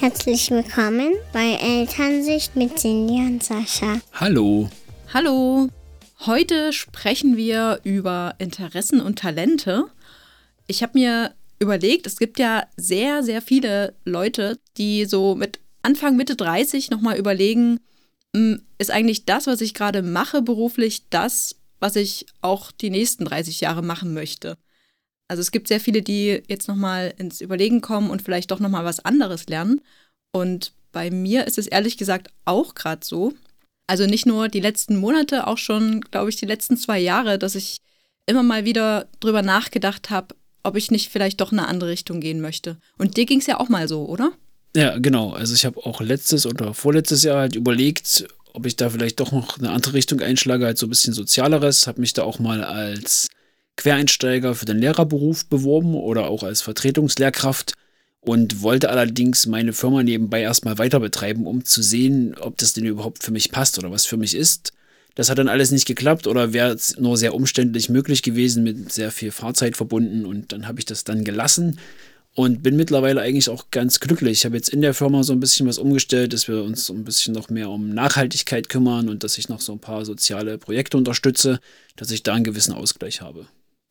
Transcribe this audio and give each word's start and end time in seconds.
Herzlich 0.00 0.50
willkommen 0.50 1.12
bei 1.30 1.58
Elternsicht 1.60 2.56
mit 2.56 2.78
Cindy 2.78 3.18
und 3.18 3.44
Sascha. 3.44 4.00
Hallo. 4.14 4.70
Hallo. 5.12 5.68
Heute 6.20 6.72
sprechen 6.72 7.36
wir 7.36 7.80
über 7.84 8.34
Interessen 8.38 9.02
und 9.02 9.18
Talente. 9.18 9.84
Ich 10.66 10.82
habe 10.82 10.98
mir 10.98 11.34
überlegt, 11.58 12.06
es 12.06 12.16
gibt 12.16 12.38
ja 12.38 12.66
sehr, 12.78 13.22
sehr 13.22 13.42
viele 13.42 13.94
Leute, 14.06 14.58
die 14.78 15.04
so 15.04 15.34
mit 15.34 15.60
Anfang, 15.82 16.16
Mitte 16.16 16.34
30 16.34 16.88
nochmal 16.88 17.18
überlegen, 17.18 17.78
hm, 18.34 18.62
ist 18.78 18.90
eigentlich 18.90 19.26
das, 19.26 19.46
was 19.46 19.60
ich 19.60 19.74
gerade 19.74 20.00
mache 20.00 20.40
beruflich, 20.40 21.10
das, 21.10 21.56
was 21.78 21.96
ich 21.96 22.24
auch 22.40 22.72
die 22.72 22.88
nächsten 22.88 23.26
30 23.26 23.60
Jahre 23.60 23.82
machen 23.82 24.14
möchte? 24.14 24.56
Also 25.30 25.42
es 25.42 25.52
gibt 25.52 25.68
sehr 25.68 25.78
viele, 25.78 26.02
die 26.02 26.42
jetzt 26.48 26.66
nochmal 26.66 27.14
ins 27.16 27.40
Überlegen 27.40 27.80
kommen 27.80 28.10
und 28.10 28.20
vielleicht 28.20 28.50
doch 28.50 28.58
nochmal 28.58 28.84
was 28.84 28.98
anderes 29.04 29.46
lernen. 29.46 29.80
Und 30.32 30.72
bei 30.90 31.12
mir 31.12 31.46
ist 31.46 31.56
es 31.56 31.68
ehrlich 31.68 31.96
gesagt 31.96 32.32
auch 32.46 32.74
gerade 32.74 33.06
so. 33.06 33.32
Also 33.86 34.06
nicht 34.06 34.26
nur 34.26 34.48
die 34.48 34.58
letzten 34.58 34.96
Monate, 34.96 35.46
auch 35.46 35.56
schon, 35.56 36.00
glaube 36.00 36.30
ich, 36.30 36.36
die 36.36 36.46
letzten 36.46 36.76
zwei 36.76 36.98
Jahre, 36.98 37.38
dass 37.38 37.54
ich 37.54 37.76
immer 38.26 38.42
mal 38.42 38.64
wieder 38.64 39.06
drüber 39.20 39.42
nachgedacht 39.42 40.10
habe, 40.10 40.34
ob 40.64 40.74
ich 40.74 40.90
nicht 40.90 41.12
vielleicht 41.12 41.40
doch 41.40 41.52
in 41.52 41.60
eine 41.60 41.68
andere 41.68 41.90
Richtung 41.90 42.18
gehen 42.18 42.40
möchte. 42.40 42.78
Und 42.98 43.16
dir 43.16 43.24
ging 43.24 43.38
es 43.38 43.46
ja 43.46 43.60
auch 43.60 43.68
mal 43.68 43.86
so, 43.86 44.06
oder? 44.06 44.32
Ja, 44.74 44.98
genau. 44.98 45.30
Also 45.30 45.54
ich 45.54 45.64
habe 45.64 45.78
auch 45.86 46.00
letztes 46.00 46.44
oder 46.44 46.74
vorletztes 46.74 47.22
Jahr 47.22 47.38
halt 47.38 47.54
überlegt, 47.54 48.26
ob 48.52 48.66
ich 48.66 48.74
da 48.74 48.90
vielleicht 48.90 49.20
doch 49.20 49.30
noch 49.30 49.60
eine 49.60 49.70
andere 49.70 49.94
Richtung 49.94 50.20
einschlage, 50.22 50.64
halt 50.64 50.78
so 50.78 50.86
ein 50.86 50.90
bisschen 50.90 51.14
sozialeres. 51.14 51.86
Habe 51.86 52.00
mich 52.00 52.14
da 52.14 52.24
auch 52.24 52.40
mal 52.40 52.64
als 52.64 53.28
Quereinsteiger 53.80 54.54
für 54.54 54.66
den 54.66 54.78
Lehrerberuf 54.78 55.46
beworben 55.46 55.94
oder 55.94 56.28
auch 56.28 56.42
als 56.42 56.60
Vertretungslehrkraft 56.60 57.72
und 58.20 58.60
wollte 58.60 58.90
allerdings 58.90 59.46
meine 59.46 59.72
Firma 59.72 60.02
nebenbei 60.02 60.42
erstmal 60.42 60.76
weiter 60.76 61.00
betreiben, 61.00 61.46
um 61.46 61.64
zu 61.64 61.82
sehen, 61.82 62.34
ob 62.38 62.58
das 62.58 62.74
denn 62.74 62.84
überhaupt 62.84 63.22
für 63.22 63.32
mich 63.32 63.50
passt 63.50 63.78
oder 63.78 63.90
was 63.90 64.04
für 64.04 64.18
mich 64.18 64.36
ist. 64.36 64.72
Das 65.14 65.30
hat 65.30 65.38
dann 65.38 65.48
alles 65.48 65.70
nicht 65.70 65.86
geklappt 65.86 66.26
oder 66.26 66.52
wäre 66.52 66.76
nur 66.98 67.16
sehr 67.16 67.34
umständlich 67.34 67.88
möglich 67.88 68.22
gewesen, 68.22 68.64
mit 68.64 68.92
sehr 68.92 69.10
viel 69.10 69.32
Fahrzeit 69.32 69.78
verbunden 69.78 70.26
und 70.26 70.52
dann 70.52 70.68
habe 70.68 70.78
ich 70.78 70.84
das 70.84 71.04
dann 71.04 71.24
gelassen 71.24 71.78
und 72.34 72.62
bin 72.62 72.76
mittlerweile 72.76 73.22
eigentlich 73.22 73.48
auch 73.48 73.70
ganz 73.70 73.98
glücklich. 73.98 74.32
Ich 74.32 74.44
habe 74.44 74.56
jetzt 74.56 74.68
in 74.68 74.82
der 74.82 74.92
Firma 74.92 75.22
so 75.22 75.32
ein 75.32 75.40
bisschen 75.40 75.66
was 75.66 75.78
umgestellt, 75.78 76.34
dass 76.34 76.48
wir 76.48 76.62
uns 76.62 76.84
so 76.84 76.92
ein 76.92 77.04
bisschen 77.04 77.32
noch 77.32 77.48
mehr 77.48 77.70
um 77.70 77.94
Nachhaltigkeit 77.94 78.68
kümmern 78.68 79.08
und 79.08 79.24
dass 79.24 79.38
ich 79.38 79.48
noch 79.48 79.62
so 79.62 79.72
ein 79.72 79.80
paar 79.80 80.04
soziale 80.04 80.58
Projekte 80.58 80.98
unterstütze, 80.98 81.60
dass 81.96 82.10
ich 82.10 82.22
da 82.22 82.34
einen 82.34 82.44
gewissen 82.44 82.74
Ausgleich 82.74 83.22
habe. 83.22 83.46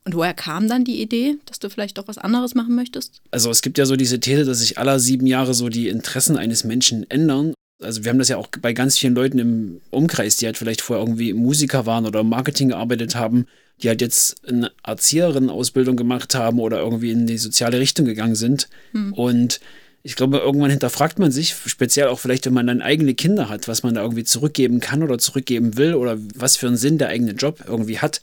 Und 0.09 0.15
woher 0.15 0.33
kam 0.33 0.67
dann 0.67 0.85
die 0.85 1.03
Idee, 1.03 1.35
dass 1.45 1.59
du 1.59 1.69
vielleicht 1.69 1.99
doch 1.99 2.07
was 2.07 2.17
anderes 2.17 2.55
machen 2.55 2.73
möchtest? 2.73 3.21
Also 3.29 3.52
es 3.52 3.61
gibt 3.61 3.77
ja 3.77 3.85
so 3.85 3.95
diese 3.95 4.19
These, 4.19 4.43
dass 4.43 4.57
sich 4.57 4.79
alle 4.79 4.99
sieben 4.99 5.27
Jahre 5.27 5.53
so 5.53 5.69
die 5.69 5.88
Interessen 5.88 6.35
eines 6.35 6.63
Menschen 6.63 7.07
ändern. 7.11 7.53
Also 7.79 8.03
wir 8.03 8.09
haben 8.09 8.17
das 8.17 8.30
ja 8.30 8.37
auch 8.37 8.47
bei 8.59 8.73
ganz 8.73 8.97
vielen 8.97 9.13
Leuten 9.13 9.37
im 9.37 9.81
Umkreis, 9.91 10.37
die 10.37 10.47
halt 10.47 10.57
vielleicht 10.57 10.81
vorher 10.81 11.05
irgendwie 11.05 11.33
Musiker 11.33 11.85
waren 11.85 12.07
oder 12.07 12.21
im 12.21 12.30
Marketing 12.30 12.69
gearbeitet 12.69 13.15
haben, 13.15 13.45
die 13.83 13.87
halt 13.87 14.02
jetzt 14.02 14.49
eine 14.49 14.71
Erzieherin-Ausbildung 14.83 15.95
gemacht 15.95 16.33
haben 16.33 16.57
oder 16.57 16.80
irgendwie 16.80 17.11
in 17.11 17.27
die 17.27 17.37
soziale 17.37 17.80
Richtung 17.80 18.07
gegangen 18.07 18.33
sind. 18.33 18.67
Hm. 18.93 19.13
Und 19.13 19.59
ich 20.02 20.15
glaube, 20.15 20.39
irgendwann 20.39 20.71
hinterfragt 20.71 21.19
man 21.19 21.31
sich, 21.31 21.53
speziell 21.53 22.07
auch 22.07 22.17
vielleicht, 22.17 22.47
wenn 22.47 22.53
man 22.53 22.65
dann 22.65 22.81
eigene 22.81 23.13
Kinder 23.13 23.47
hat, 23.47 23.67
was 23.67 23.83
man 23.83 23.93
da 23.93 24.02
irgendwie 24.02 24.23
zurückgeben 24.23 24.80
kann 24.80 25.03
oder 25.03 25.19
zurückgeben 25.19 25.77
will 25.77 25.93
oder 25.93 26.17
was 26.33 26.55
für 26.55 26.65
einen 26.65 26.77
Sinn 26.77 26.97
der 26.97 27.09
eigene 27.09 27.33
Job 27.33 27.63
irgendwie 27.67 27.99
hat. 27.99 28.21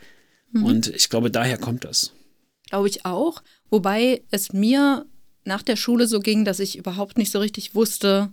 Mhm. 0.60 0.64
Und 0.64 0.88
ich 0.88 1.08
glaube, 1.08 1.30
daher 1.30 1.58
kommt 1.58 1.84
das. 1.84 2.12
Glaube 2.68 2.88
ich 2.88 3.04
auch. 3.04 3.42
Wobei 3.70 4.22
es 4.30 4.52
mir 4.52 5.06
nach 5.44 5.62
der 5.62 5.76
Schule 5.76 6.06
so 6.06 6.20
ging, 6.20 6.44
dass 6.44 6.60
ich 6.60 6.76
überhaupt 6.76 7.18
nicht 7.18 7.30
so 7.30 7.38
richtig 7.38 7.74
wusste, 7.74 8.30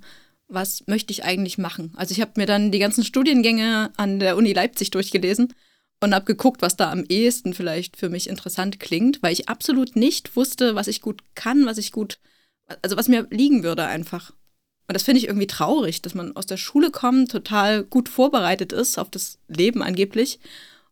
was 0.48 0.84
möchte 0.88 1.12
ich 1.12 1.24
eigentlich 1.24 1.58
machen. 1.58 1.94
Also 1.96 2.12
ich 2.12 2.22
habe 2.22 2.34
mir 2.36 2.46
dann 2.46 2.72
die 2.72 2.80
ganzen 2.80 3.04
Studiengänge 3.04 3.92
an 3.98 4.20
der 4.20 4.38
Uni 4.38 4.54
Leipzig 4.54 4.92
durchgelesen 4.92 5.54
und 6.02 6.14
habe 6.14 6.26
geguckt, 6.26 6.62
was 6.62 6.76
da 6.76 6.92
am 6.92 7.06
ehesten 7.08 7.54
vielleicht 7.54 7.98
für 7.98 8.10
mich 8.10 8.30
interessant 8.30 8.80
klingt, 8.80 9.24
weil 9.24 9.34
ich 9.34 9.48
absolut 9.48 9.96
nicht 9.96 10.36
wusste, 10.36 10.76
was 10.76 10.88
ich 10.88 11.02
gut 11.02 11.22
kann, 11.36 11.66
was 11.66 11.78
ich 11.78 11.92
gut, 11.92 12.20
also 12.82 12.98
was 12.98 13.08
mir 13.08 13.28
liegen 13.30 13.64
würde 13.64 13.86
einfach. 13.86 14.32
Und 14.88 14.96
das 14.96 15.04
finde 15.04 15.20
ich 15.20 15.28
irgendwie 15.28 15.48
traurig, 15.48 16.02
dass 16.02 16.14
man 16.14 16.36
aus 16.36 16.46
der 16.46 16.58
Schule 16.58 16.92
kommt, 16.92 17.32
total 17.32 17.84
gut 17.84 18.10
vorbereitet 18.10 18.74
ist 18.74 19.00
auf 19.00 19.10
das 19.10 19.40
Leben 19.48 19.82
angeblich 19.82 20.40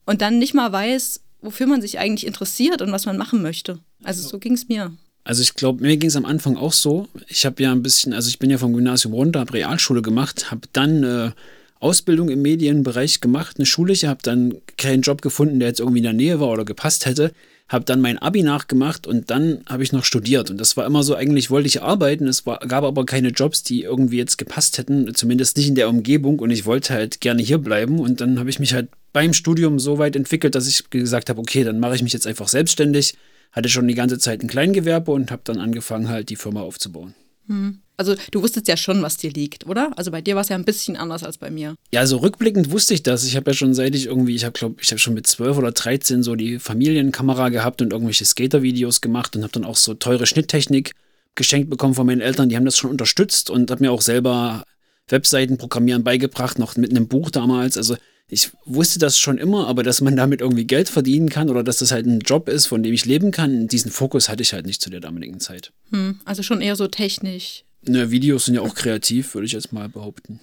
und 0.06 0.22
dann 0.22 0.40
nicht 0.40 0.54
mal 0.54 0.72
weiß, 0.72 1.22
wofür 1.42 1.68
man 1.68 1.82
sich 1.82 2.00
eigentlich 2.00 2.28
interessiert 2.28 2.82
und 2.82 2.92
was 2.92 3.06
man 3.06 3.18
machen 3.18 3.42
möchte. 3.42 3.80
Also 4.04 4.28
so 4.28 4.40
ging 4.40 4.54
es 4.54 4.68
mir. 4.68 4.92
Also 5.24 5.42
ich 5.42 5.54
glaube, 5.54 5.84
mir 5.84 5.98
ging 5.98 6.10
es 6.10 6.16
am 6.16 6.26
Anfang 6.26 6.58
auch 6.58 6.74
so. 6.74 7.08
Ich 7.28 7.46
habe 7.46 7.62
ja 7.62 7.72
ein 7.72 7.84
bisschen, 7.84 8.14
also 8.14 8.30
ich 8.30 8.40
bin 8.40 8.50
ja 8.50 8.58
vom 8.58 8.74
Gymnasium 8.74 9.14
runter, 9.14 9.40
habe 9.40 9.54
Realschule 9.54 10.02
gemacht, 10.02 10.50
habe 10.50 10.62
dann 10.74 11.04
äh, 11.04 11.32
Ausbildung 11.80 12.30
im 12.30 12.42
Medienbereich 12.42 13.22
gemacht, 13.22 13.58
eine 13.58 13.66
schulische, 13.66 14.08
habe 14.08 14.22
dann 14.24 14.56
keinen 14.78 15.02
Job 15.02 15.22
gefunden, 15.22 15.60
der 15.60 15.68
jetzt 15.68 15.80
irgendwie 15.80 16.00
in 16.00 16.04
der 16.04 16.14
Nähe 16.14 16.40
war 16.40 16.50
oder 16.50 16.66
gepasst 16.66 17.06
hätte, 17.06 17.34
habe 17.70 17.86
dann 17.86 18.02
mein 18.02 18.18
Abi 18.18 18.44
nachgemacht 18.44 19.08
und 19.08 19.30
dann 19.30 19.62
habe 19.68 19.84
ich 19.84 19.92
noch 19.92 20.04
studiert. 20.04 20.50
Und 20.50 20.58
das 20.58 20.76
war 20.76 20.86
immer 20.86 21.04
so, 21.04 21.16
eigentlich 21.16 21.50
wollte 21.50 21.68
ich 21.68 21.82
arbeiten, 21.82 22.28
es 22.28 22.46
war, 22.46 22.60
gab 22.60 22.84
aber 22.84 23.06
keine 23.06 23.30
Jobs, 23.30 23.64
die 23.64 23.84
irgendwie 23.84 24.18
jetzt 24.18 24.38
gepasst 24.38 24.78
hätten, 24.78 25.14
zumindest 25.16 25.58
nicht 25.58 25.70
in 25.70 25.76
der 25.76 25.90
Umgebung 25.90 26.40
und 26.40 26.52
ich 26.52 26.66
wollte 26.66 26.94
halt 26.94 27.22
gerne 27.22 27.42
hier 27.42 27.60
bleiben 27.60 28.00
und 28.00 28.22
dann 28.22 28.40
habe 28.40 28.50
ich 28.50 28.60
mich 28.60 28.74
halt 28.74 28.90
beim 29.14 29.34
Studium 29.34 29.80
so 29.80 29.98
weit 29.98 30.16
entwickelt, 30.16 30.56
dass 30.56 30.68
ich 30.68 30.90
gesagt 30.90 31.30
habe, 31.30 31.40
okay, 31.40 31.64
dann 31.64 31.80
mache 31.80 31.96
ich 31.96 32.04
mich 32.04 32.14
jetzt 32.14 32.28
einfach 32.28 32.48
selbstständig. 32.48 33.16
Hatte 33.52 33.70
schon 33.70 33.88
die 33.88 33.96
ganze 33.96 34.18
Zeit 34.18 34.42
ein 34.42 34.48
Kleingewerbe 34.48 35.12
und 35.12 35.32
habe 35.32 35.42
dann 35.44 35.60
angefangen, 35.60 36.08
halt 36.08 36.30
die 36.30 36.38
Firma 36.38 36.62
aufzubauen. 36.62 37.14
Hm. 37.48 37.80
Also 37.98 38.16
du 38.32 38.42
wusstest 38.42 38.68
ja 38.68 38.78
schon, 38.78 39.04
was 39.04 39.18
dir 39.18 39.30
liegt, 39.30 39.68
oder? 39.68 39.92
Also 39.96 40.10
bei 40.10 40.22
dir 40.22 40.34
war 40.34 40.42
es 40.42 40.50
ja 40.50 40.56
ein 40.56 40.66
bisschen 40.66 40.96
anders 40.96 41.24
als 41.24 41.38
bei 41.38 41.52
mir. 41.52 41.76
Ja, 41.94 42.00
also 42.00 42.18
rückblickend 42.18 42.72
wusste 42.72 42.96
ich 42.96 43.04
das. 43.04 43.24
Ich 43.26 43.36
habe 43.36 43.52
ja 43.52 43.54
schon 43.54 43.76
seit 43.76 43.94
ich 43.94 44.08
irgendwie, 44.08 44.34
ich 44.34 44.44
habe 44.44 44.54
glaube, 44.54 44.78
ich 44.82 44.90
habe 44.90 44.98
schon 44.98 45.14
mit 45.14 45.28
12 45.28 45.58
oder 45.58 45.72
13 45.72 46.24
so 46.24 46.36
die 46.36 46.58
Familienkamera 46.58 47.50
gehabt 47.50 47.82
und 47.82 47.94
irgendwelche 47.94 48.26
Skater-Videos 48.26 49.02
gemacht 49.02 49.36
und 49.36 49.44
habe 49.44 49.54
dann 49.54 49.66
auch 49.66 49.76
so 49.76 49.94
teure 49.94 50.26
Schnitttechnik 50.26 50.94
geschenkt 51.36 51.70
bekommen 51.70 51.94
von 51.94 52.08
meinen 52.08 52.22
Eltern. 52.22 52.50
Die 52.50 52.56
haben 52.56 52.66
das 52.66 52.78
schon 52.78 52.90
unterstützt 52.90 53.52
und 53.52 53.70
habe 53.70 53.84
mir 53.84 53.92
auch 53.92 54.02
selber 54.02 54.64
Webseiten 55.12 55.58
programmieren 55.58 56.04
beigebracht, 56.04 56.60
noch 56.60 56.76
mit 56.78 56.92
einem 56.92 57.08
Buch 57.08 57.30
damals. 57.30 57.78
Also 57.78 57.96
ich 58.28 58.52
wusste 58.66 58.98
das 58.98 59.20
schon 59.20 59.38
immer, 59.38 59.68
aber 59.68 59.84
dass 59.84 60.00
man 60.00 60.16
damit 60.16 60.42
irgendwie 60.42 60.66
Geld 60.66 60.88
verdienen 60.88 61.30
kann 61.30 61.50
oder 61.50 61.64
dass 61.64 61.78
das 61.78 61.92
halt 61.92 62.06
ein 62.06 62.20
Job 62.20 62.48
ist, 62.48 62.66
von 62.66 62.82
dem 62.82 62.94
ich 62.94 63.06
leben 63.06 63.32
kann, 63.32 63.68
diesen 63.68 63.92
Fokus 63.92 64.30
hatte 64.30 64.42
ich 64.42 64.54
halt 64.54 64.66
nicht 64.66 64.82
zu 64.82 64.90
der 64.90 65.02
damaligen 65.02 65.40
Zeit. 65.40 65.74
Hm, 65.90 66.20
also 66.24 66.42
schon 66.42 66.62
eher 66.62 66.78
so 66.78 66.88
technisch. 66.88 67.66
Ne, 67.84 68.10
Videos 68.12 68.46
sind 68.46 68.56
ja 68.56 68.62
auch 68.62 68.76
kreativ, 68.76 69.34
würde 69.34 69.48
ich 69.48 69.52
jetzt 69.54 69.74
mal 69.74 69.90
behaupten. 69.90 70.40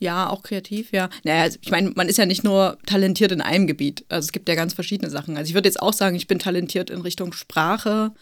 Ja, 0.00 0.28
auch 0.28 0.42
kreativ, 0.42 0.92
ja. 0.92 1.08
Naja, 1.22 1.42
also 1.42 1.58
ich 1.62 1.70
meine, 1.70 1.92
man 1.94 2.08
ist 2.08 2.18
ja 2.18 2.26
nicht 2.26 2.42
nur 2.42 2.78
talentiert 2.84 3.30
in 3.30 3.40
einem 3.40 3.66
Gebiet. 3.66 4.04
Also 4.08 4.26
es 4.26 4.32
gibt 4.32 4.48
ja 4.48 4.54
ganz 4.54 4.74
verschiedene 4.74 5.10
Sachen. 5.10 5.36
Also 5.36 5.50
ich 5.50 5.54
würde 5.54 5.68
jetzt 5.68 5.80
auch 5.80 5.92
sagen, 5.92 6.16
ich 6.16 6.26
bin 6.26 6.38
talentiert 6.38 6.90
in 6.90 7.00
Richtung 7.00 7.32
Sprache 7.32 8.12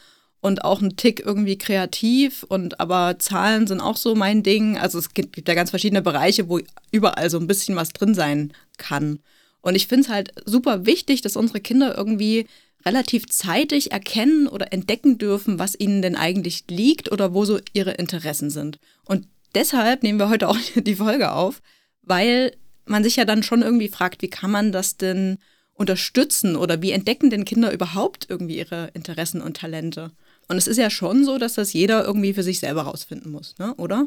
und 0.43 0.65
auch 0.65 0.83
ein 0.83 0.97
Tick 0.97 1.21
irgendwie 1.25 1.57
kreativ 1.57 2.43
und 2.43 2.81
aber 2.81 3.19
Zahlen 3.21 3.69
sind 3.69 3.81
auch 3.81 3.97
so 3.97 4.17
mein 4.17 4.43
Ding. 4.43 4.77
Also 4.77 4.99
es 4.99 5.15
gibt, 5.15 5.35
gibt 5.35 5.47
ja 5.49 5.55
ganz 5.55 5.71
verschiedene 5.71 6.03
Bereiche, 6.03 6.49
wo 6.49 6.59
überall 6.91 7.31
so 7.31 7.39
ein 7.39 7.47
bisschen 7.47 7.77
was 7.77 7.91
drin 7.91 8.13
sein 8.13 8.53
kann. 8.77 9.21
Und 9.61 9.77
ich 9.77 9.87
finde 9.87 10.03
es 10.03 10.09
halt 10.09 10.33
super 10.45 10.85
wichtig, 10.85 11.23
dass 11.23 11.37
unsere 11.37 11.61
Kinder 11.61 11.97
irgendwie 11.97 12.47
relativ 12.85 13.29
zeitig 13.29 13.93
erkennen 13.93 14.49
oder 14.49 14.73
entdecken 14.73 15.17
dürfen, 15.17 15.61
was 15.61 15.79
ihnen 15.79 16.03
denn 16.03 16.17
eigentlich 16.17 16.65
liegt 16.69 17.13
oder 17.13 17.33
wo 17.35 17.45
so 17.45 17.61
ihre 17.73 17.93
Interessen 17.93 18.51
sind. 18.51 18.81
Und 19.05 19.29
deshalb 19.55 20.03
nehmen 20.03 20.19
wir 20.19 20.29
heute 20.29 20.49
auch 20.49 20.59
die 20.75 20.97
Folge 20.97 21.31
auf, 21.31 21.63
weil 22.03 22.53
man 22.85 23.05
sich 23.05 23.15
ja 23.15 23.25
dann 23.25 23.45
schon 23.45 23.63
irgendwie 23.63 23.89
fragt, 23.89 24.23
wie 24.23 24.31
kann 24.31 24.51
man 24.51 24.73
das 24.73 24.97
denn 24.97 25.39
unterstützen 25.75 26.57
oder 26.57 26.83
wie 26.83 26.91
entdecken 26.91 27.31
denn 27.31 27.45
Kinder 27.45 27.73
überhaupt 27.73 28.27
irgendwie 28.29 28.59
ihre 28.59 28.91
Interessen 28.95 29.41
und 29.41 29.57
Talente? 29.57 30.11
Und 30.53 30.59
es 30.59 30.67
ist 30.67 30.77
ja 30.77 30.91
schon 30.91 31.25
so, 31.25 31.39
dass 31.39 31.55
das 31.55 31.73
jeder 31.73 32.05
irgendwie 32.05 32.35
für 32.35 32.43
sich 32.43 32.61
selber 32.61 32.83
rausfinden 32.83 33.33
muss, 33.33 33.55
ne? 33.59 33.75
oder? 33.77 34.07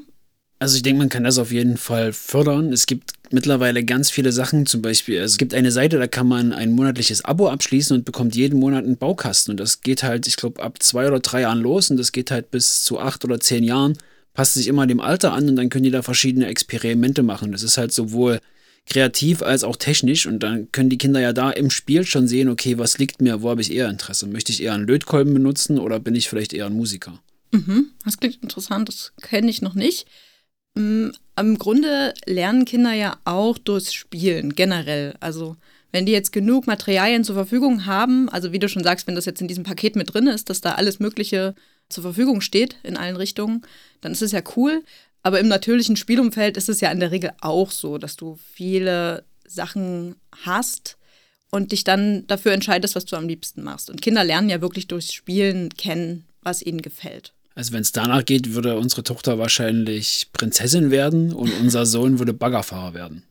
Also 0.60 0.78
ich 0.78 0.84
denke, 0.84 1.00
man 1.00 1.10
kann 1.10 1.24
das 1.24 1.40
auf 1.40 1.52
jeden 1.52 1.76
Fall 1.76 2.14
fördern. 2.14 2.72
Es 2.72 2.86
gibt 2.86 3.14
mittlerweile 3.32 3.84
ganz 3.84 4.12
viele 4.12 4.32
Sachen, 4.32 4.68
zum 4.68 4.84
Beispiel, 4.84 5.18
es 5.18 5.40
gibt 5.40 5.56
eine 5.56 5.72
Seite, 5.72 5.98
da 5.98 6.06
kann 6.06 6.28
man 6.28 6.54
ein 6.54 6.72
monatliches 6.72 7.26
Abo 7.26 7.50
abschließen 7.50 7.98
und 7.98 8.06
bekommt 8.06 8.36
jeden 8.36 8.60
Monat 8.60 8.86
einen 8.86 8.96
Baukasten. 8.96 9.54
Und 9.54 9.60
das 9.60 9.82
geht 9.82 10.04
halt, 10.04 10.28
ich 10.28 10.36
glaube, 10.36 10.62
ab 10.62 10.84
zwei 10.84 11.08
oder 11.08 11.20
drei 11.20 11.42
Jahren 11.42 11.62
los 11.62 11.90
und 11.90 11.98
das 11.98 12.12
geht 12.12 12.30
halt 12.30 12.52
bis 12.52 12.84
zu 12.84 13.00
acht 13.00 13.26
oder 13.26 13.40
zehn 13.40 13.64
Jahren. 13.64 13.98
Passt 14.36 14.54
sich 14.54 14.68
immer 14.68 14.86
dem 14.86 15.00
Alter 15.00 15.34
an 15.34 15.50
und 15.50 15.56
dann 15.56 15.70
können 15.70 15.86
die 15.86 15.92
da 15.92 16.04
verschiedene 16.04 16.46
Experimente 16.46 17.24
machen. 17.24 17.54
Das 17.54 17.64
ist 17.64 17.80
halt 17.80 17.92
sowohl 17.92 18.40
kreativ 18.86 19.42
als 19.42 19.64
auch 19.64 19.76
technisch 19.76 20.28
und 20.28 20.40
dann 20.40 20.72
können 20.72 20.90
die 20.90 20.98
Kinder 20.98 21.20
ja 21.20 21.34
da 21.34 21.50
im 21.50 21.70
Spiel 21.70 22.06
schon 22.06 22.28
sehen, 22.28 22.50
okay, 22.50 22.78
was 22.78 22.98
liegt 22.98 23.22
mir, 23.22 23.42
wo 23.42 23.50
habe 23.50 23.62
ich 23.62 23.74
eher 23.74 23.90
Interesse? 23.90 24.28
Möchte 24.28 24.52
ich 24.52 24.62
eher 24.62 24.74
einen 24.74 24.88
Lötkolben 24.88 25.34
benutzen 25.34 25.80
oder 25.80 26.00
bin 26.00 26.16
ich 26.16 26.30
vielleicht 26.30 26.54
eher 26.54 26.68
ein 26.68 26.76
Musiker? 26.76 27.20
Mhm, 27.52 27.92
das 28.04 28.18
klingt 28.18 28.44
interessant, 28.44 28.88
das 28.90 29.14
kenne 29.22 29.50
ich 29.50 29.62
noch 29.62 29.74
nicht. 29.74 30.08
Mm, 30.76 31.10
Im 31.38 31.58
Grunde 31.58 32.14
lernen 32.26 32.66
Kinder 32.66 32.94
ja 32.94 33.18
auch 33.26 33.58
durchs 33.58 33.94
Spielen 33.94 34.56
generell. 34.56 35.16
Also 35.20 35.56
wenn 35.92 36.06
die 36.06 36.12
jetzt 36.12 36.32
genug 36.32 36.68
Materialien 36.68 37.24
zur 37.24 37.36
Verfügung 37.36 37.86
haben, 37.86 38.30
also 38.30 38.52
wie 38.52 38.60
du 38.60 38.68
schon 38.70 38.84
sagst, 38.84 39.08
wenn 39.08 39.16
das 39.16 39.26
jetzt 39.26 39.42
in 39.42 39.48
diesem 39.48 39.64
Paket 39.64 39.96
mit 39.96 40.14
drin 40.14 40.28
ist, 40.28 40.50
dass 40.50 40.62
da 40.62 40.74
alles 40.74 41.00
Mögliche 41.00 41.56
zur 41.90 42.04
Verfügung 42.04 42.42
steht 42.42 42.76
in 42.84 42.98
allen 42.98 43.16
Richtungen, 43.16 43.62
dann 44.02 44.12
ist 44.12 44.22
es 44.22 44.32
ja 44.32 44.42
cool. 44.56 44.84
Aber 45.26 45.40
im 45.40 45.48
natürlichen 45.48 45.96
Spielumfeld 45.96 46.56
ist 46.56 46.70
es 46.70 46.82
ja 46.82 46.92
in 46.92 47.00
der 47.00 47.10
Regel 47.10 47.32
auch 47.42 47.72
so, 47.72 47.98
dass 47.98 48.16
du 48.16 48.38
viele 48.54 49.24
Sachen 49.44 50.18
hast 50.46 51.00
und 51.50 51.72
dich 51.72 51.84
dann 51.84 52.28
dafür 52.28 52.52
entscheidest, 52.52 52.96
was 52.96 53.06
du 53.06 53.16
am 53.16 53.28
liebsten 53.28 53.64
machst. 53.64 53.90
Und 53.90 54.04
Kinder 54.04 54.24
lernen 54.24 54.52
ja 54.52 54.62
wirklich 54.62 54.88
durchs 54.88 55.12
Spielen 55.12 55.70
kennen, 55.70 56.26
was 56.44 56.62
ihnen 56.62 56.84
gefällt. 56.84 57.34
Also 57.56 57.74
wenn 57.74 57.82
es 57.82 57.92
danach 57.92 58.24
geht, 58.24 58.54
würde 58.54 58.78
unsere 58.78 59.02
Tochter 59.02 59.40
wahrscheinlich 59.40 60.28
Prinzessin 60.32 60.92
werden 60.92 61.34
und 61.34 61.52
unser 61.60 61.88
Sohn 61.88 62.20
würde 62.20 62.34
Baggerfahrer 62.34 62.94
werden. 62.94 63.24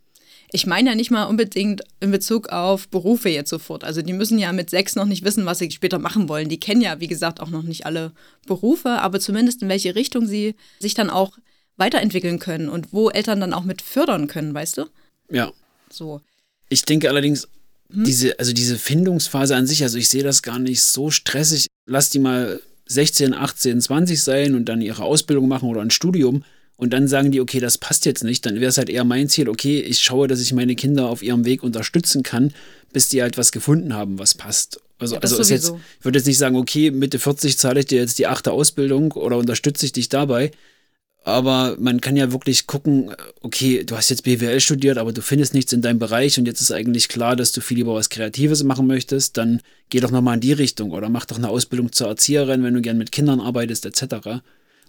Ich 0.50 0.67
meine 0.67 0.90
ja 0.90 0.97
nicht 0.97 1.12
mal 1.12 1.26
unbedingt 1.26 1.82
in 2.00 2.11
Bezug 2.11 2.49
auf 2.49 2.88
Berufe 2.88 3.29
jetzt 3.29 3.50
sofort. 3.50 3.85
Also 3.85 4.02
die 4.02 4.14
müssen 4.14 4.40
ja 4.40 4.52
mit 4.52 4.69
sechs 4.69 4.97
noch 4.97 5.06
nicht 5.06 5.25
wissen, 5.25 5.47
was 5.47 5.61
sie 5.61 5.70
später 5.70 6.00
machen 6.00 6.29
wollen. 6.29 6.49
Die 6.49 6.58
kennen 6.58 6.81
ja, 6.81 6.99
wie 6.99 7.06
gesagt, 7.06 7.38
auch 7.38 7.50
noch 7.50 7.62
nicht 7.62 7.87
alle 7.87 8.11
Berufe, 8.49 8.99
aber 8.99 9.20
zumindest 9.20 9.62
in 9.62 9.69
welche 9.69 9.94
Richtung 9.94 10.26
sie 10.26 10.56
sich 10.81 10.94
dann 10.94 11.08
auch 11.08 11.38
weiterentwickeln 11.76 12.38
können 12.38 12.69
und 12.69 12.93
wo 12.93 13.11
Eltern 13.11 13.41
dann 13.41 13.53
auch 13.53 13.65
mit 13.65 13.82
fördern 13.82 14.26
können, 14.26 14.55
weißt 14.55 14.79
du? 14.79 14.87
Ja. 15.31 15.53
So. 15.91 16.21
Ich 16.69 16.85
denke 16.85 17.09
allerdings, 17.09 17.49
hm? 17.93 18.05
diese, 18.05 18.38
also 18.38 18.53
diese 18.53 18.79
Findungsphase 18.79 19.56
an 19.56 19.67
sich, 19.67 19.82
also 19.82 19.99
ich 19.99 20.09
sehe 20.09 20.23
das 20.23 20.43
gar 20.43 20.59
nicht 20.59 20.82
so 20.82 21.11
stressig. 21.11 21.67
Lass 21.87 22.11
die 22.11 22.19
mal 22.19 22.61
16, 22.87 23.35
18, 23.35 23.81
20 23.81 24.23
sein 24.23 24.55
und 24.55 24.67
dann 24.67 24.81
ihre 24.81 25.05
Ausbildung 25.05 25.49
machen 25.49 25.69
oder 25.69 25.81
ein 25.81 25.91
Studium 25.91 26.44
und 26.76 26.93
dann 26.93 27.09
sagen 27.09 27.31
die, 27.31 27.41
okay, 27.41 27.61
das 27.61 27.79
passt 27.79 28.05
jetzt 28.05 28.25
nicht, 28.25 28.44
dann 28.47 28.56
wäre 28.56 28.69
es 28.69 28.79
halt 28.79 28.91
eher 28.91 29.05
mein 29.05 29.29
Ziel, 29.29 29.49
okay, 29.49 29.81
ich 29.81 30.00
schaue, 30.00 30.29
dass 30.29 30.41
ich 30.41 30.53
meine 30.53 30.75
Kinder 30.75 31.09
auf 31.09 31.23
ihrem 31.23 31.44
Weg 31.44 31.62
unterstützen 31.62 32.23
kann, 32.23 32.53
bis 32.93 33.09
die 33.09 33.23
halt 33.23 33.38
was 33.38 33.53
gefunden 33.53 33.94
haben, 33.94 34.19
was 34.19 34.35
passt. 34.35 34.81
Also, 34.99 35.15
Ja, 35.15 35.21
also 35.21 35.38
ist 35.38 35.50
jetzt, 35.50 35.73
ich 35.99 36.05
würde 36.05 36.19
jetzt 36.19 36.26
nicht 36.26 36.38
sagen, 36.38 36.56
okay, 36.56 36.91
Mitte 36.91 37.19
40 37.19 37.59
zahle 37.59 37.81
ich 37.81 37.87
dir 37.87 38.00
jetzt 38.00 38.19
die 38.19 38.26
achte 38.26 38.53
Ausbildung 38.53 39.12
oder 39.12 39.37
unterstütze 39.38 39.87
ich 39.87 39.93
dich 39.93 40.09
dabei. 40.09 40.50
Aber 41.26 41.76
man 41.81 42.03
kann 42.03 42.17
ja 42.17 42.32
wirklich 42.32 42.67
gucken, 42.67 43.11
okay, 43.41 43.82
du 43.82 43.97
hast 43.97 44.11
jetzt 44.11 44.25
BWL 44.25 44.61
studiert, 44.61 44.99
aber 44.99 45.11
du 45.11 45.23
findest 45.23 45.55
nichts 45.55 45.73
in 45.73 45.81
deinem 45.81 45.99
Bereich 45.99 46.38
und 46.38 46.44
jetzt 46.44 46.61
ist 46.61 46.71
eigentlich 46.71 47.09
klar, 47.09 47.35
dass 47.35 47.53
du 47.53 47.62
viel 47.62 47.79
lieber 47.79 47.94
was 47.94 48.11
Kreatives 48.11 48.62
machen 48.62 48.87
möchtest, 48.87 49.38
dann 49.38 49.62
geh 49.88 50.00
doch 50.00 50.11
nochmal 50.11 50.35
in 50.35 50.43
die 50.43 50.53
Richtung 50.53 50.91
oder 50.91 51.09
mach 51.09 51.25
doch 51.25 51.38
eine 51.38 51.49
Ausbildung 51.49 51.93
zur 51.93 52.09
Erzieherin, 52.09 52.62
wenn 52.62 52.75
du 52.75 52.82
gern 52.82 52.99
mit 52.99 53.11
Kindern 53.11 53.41
arbeitest, 53.41 53.87
etc. 53.87 54.03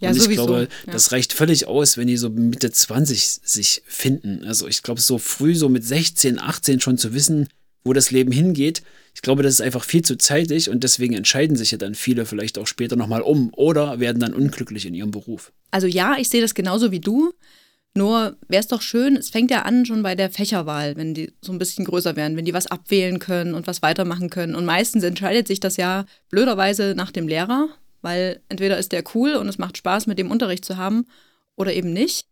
Ja, 0.01 0.09
und 0.09 0.17
ich 0.17 0.23
sowieso, 0.23 0.45
glaube, 0.45 0.67
ja. 0.85 0.91
das 0.91 1.13
reicht 1.13 1.31
völlig 1.31 1.67
aus, 1.67 1.95
wenn 1.95 2.07
die 2.07 2.17
so 2.17 2.29
Mitte 2.29 2.69
20 2.69 3.39
sich 3.41 3.81
finden. 3.85 4.43
Also 4.43 4.67
ich 4.67 4.83
glaube, 4.83 4.99
so 4.99 5.17
früh, 5.17 5.55
so 5.55 5.69
mit 5.69 5.85
16, 5.85 6.37
18 6.37 6.81
schon 6.81 6.97
zu 6.97 7.13
wissen, 7.13 7.47
wo 7.85 7.93
das 7.93 8.11
Leben 8.11 8.31
hingeht, 8.31 8.81
ich 9.13 9.21
glaube, 9.21 9.43
das 9.43 9.53
ist 9.53 9.61
einfach 9.61 9.85
viel 9.85 10.01
zu 10.01 10.17
zeitig 10.17 10.69
und 10.69 10.83
deswegen 10.83 11.13
entscheiden 11.13 11.55
sich 11.55 11.71
ja 11.71 11.77
dann 11.77 11.95
viele 11.95 12.25
vielleicht 12.25 12.57
auch 12.57 12.67
später 12.67 12.97
nochmal 12.97 13.21
um 13.21 13.51
oder 13.53 13.99
werden 14.01 14.19
dann 14.19 14.33
unglücklich 14.33 14.85
in 14.85 14.93
ihrem 14.93 15.11
Beruf. 15.11 15.53
Also 15.71 15.87
ja, 15.87 16.17
ich 16.17 16.27
sehe 16.27 16.41
das 16.41 16.53
genauso 16.53 16.91
wie 16.91 16.99
du. 16.99 17.31
Nur 17.97 18.35
wäre 18.49 18.59
es 18.59 18.67
doch 18.67 18.81
schön, 18.81 19.15
es 19.15 19.29
fängt 19.29 19.51
ja 19.51 19.61
an 19.61 19.85
schon 19.85 20.03
bei 20.03 20.15
der 20.15 20.29
Fächerwahl, 20.29 20.97
wenn 20.97 21.13
die 21.13 21.31
so 21.39 21.53
ein 21.53 21.59
bisschen 21.59 21.85
größer 21.85 22.17
werden, 22.17 22.35
wenn 22.35 22.43
die 22.43 22.53
was 22.53 22.67
abwählen 22.67 23.19
können 23.19 23.53
und 23.53 23.67
was 23.67 23.81
weitermachen 23.81 24.29
können. 24.29 24.53
Und 24.53 24.65
meistens 24.65 25.01
entscheidet 25.03 25.47
sich 25.47 25.61
das 25.61 25.77
ja 25.77 26.05
blöderweise 26.29 26.93
nach 26.97 27.11
dem 27.11 27.29
Lehrer, 27.29 27.69
weil 28.01 28.41
entweder 28.49 28.77
ist 28.77 28.91
der 28.91 29.05
cool 29.13 29.35
und 29.35 29.47
es 29.47 29.59
macht 29.59 29.77
Spaß, 29.77 30.07
mit 30.07 30.19
dem 30.19 30.29
Unterricht 30.29 30.65
zu 30.65 30.75
haben 30.75 31.05
oder 31.55 31.73
eben 31.73 31.93
nicht. 31.93 32.27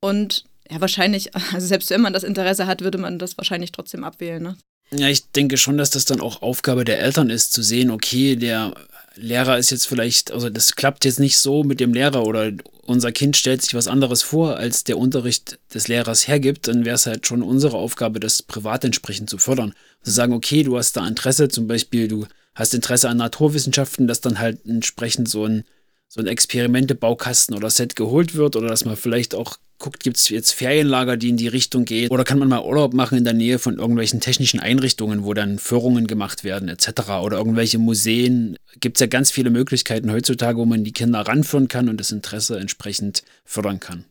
Und 0.00 0.46
ja, 0.68 0.80
wahrscheinlich, 0.80 1.34
also 1.52 1.64
selbst 1.64 1.90
wenn 1.90 2.00
man 2.00 2.12
das 2.12 2.24
Interesse 2.24 2.66
hat, 2.66 2.82
würde 2.82 2.98
man 2.98 3.20
das 3.20 3.38
wahrscheinlich 3.38 3.70
trotzdem 3.70 4.02
abwählen. 4.02 4.42
Ne? 4.42 4.56
Ja, 4.90 5.08
ich 5.08 5.30
denke 5.30 5.56
schon, 5.56 5.78
dass 5.78 5.90
das 5.90 6.04
dann 6.04 6.20
auch 6.20 6.42
Aufgabe 6.42 6.84
der 6.84 7.00
Eltern 7.00 7.30
ist, 7.30 7.52
zu 7.52 7.62
sehen, 7.62 7.90
okay, 7.90 8.36
der 8.36 8.74
Lehrer 9.16 9.58
ist 9.58 9.70
jetzt 9.70 9.86
vielleicht, 9.86 10.32
also 10.32 10.50
das 10.50 10.76
klappt 10.76 11.04
jetzt 11.04 11.20
nicht 11.20 11.38
so 11.38 11.64
mit 11.64 11.80
dem 11.80 11.94
Lehrer 11.94 12.24
oder 12.24 12.52
unser 12.82 13.12
Kind 13.12 13.36
stellt 13.36 13.62
sich 13.62 13.74
was 13.74 13.88
anderes 13.88 14.22
vor, 14.22 14.56
als 14.56 14.84
der 14.84 14.98
Unterricht 14.98 15.58
des 15.72 15.88
Lehrers 15.88 16.28
hergibt, 16.28 16.68
dann 16.68 16.84
wäre 16.84 16.96
es 16.96 17.06
halt 17.06 17.26
schon 17.26 17.42
unsere 17.42 17.76
Aufgabe, 17.76 18.20
das 18.20 18.42
privat 18.42 18.84
entsprechend 18.84 19.30
zu 19.30 19.38
fördern. 19.38 19.74
Zu 20.02 20.10
sagen, 20.10 20.32
okay, 20.32 20.62
du 20.62 20.76
hast 20.76 20.96
da 20.96 21.06
Interesse, 21.06 21.48
zum 21.48 21.66
Beispiel, 21.66 22.08
du 22.08 22.26
hast 22.54 22.74
Interesse 22.74 23.08
an 23.08 23.16
Naturwissenschaften, 23.16 24.06
dass 24.06 24.20
dann 24.20 24.38
halt 24.38 24.66
entsprechend 24.66 25.28
so 25.28 25.46
ein, 25.46 25.64
so 26.08 26.20
ein 26.20 26.26
Experimente-Baukasten 26.26 27.56
oder 27.56 27.70
Set 27.70 27.96
geholt 27.96 28.34
wird 28.34 28.56
oder 28.56 28.68
dass 28.68 28.84
man 28.84 28.96
vielleicht 28.96 29.34
auch 29.34 29.56
guckt, 29.78 30.02
gibt 30.02 30.16
es 30.16 30.28
jetzt 30.28 30.52
Ferienlager, 30.52 31.16
die 31.16 31.28
in 31.28 31.36
die 31.36 31.48
Richtung 31.48 31.84
gehen 31.84 32.10
oder 32.10 32.24
kann 32.24 32.38
man 32.38 32.48
mal 32.48 32.62
Urlaub 32.62 32.94
machen 32.94 33.18
in 33.18 33.24
der 33.24 33.32
Nähe 33.32 33.58
von 33.58 33.78
irgendwelchen 33.78 34.20
technischen 34.20 34.60
Einrichtungen, 34.60 35.24
wo 35.24 35.34
dann 35.34 35.58
Führungen 35.58 36.06
gemacht 36.06 36.44
werden 36.44 36.68
etc. 36.68 37.10
oder 37.22 37.38
irgendwelche 37.38 37.78
Museen. 37.78 38.56
Gibt 38.80 38.96
es 38.96 39.00
ja 39.00 39.06
ganz 39.06 39.30
viele 39.30 39.50
Möglichkeiten 39.50 40.10
heutzutage, 40.10 40.58
wo 40.58 40.64
man 40.64 40.84
die 40.84 40.92
Kinder 40.92 41.20
ranführen 41.20 41.68
kann 41.68 41.88
und 41.88 41.98
das 41.98 42.12
Interesse 42.12 42.58
entsprechend 42.58 43.22
fördern 43.44 43.80
kann. 43.80 44.04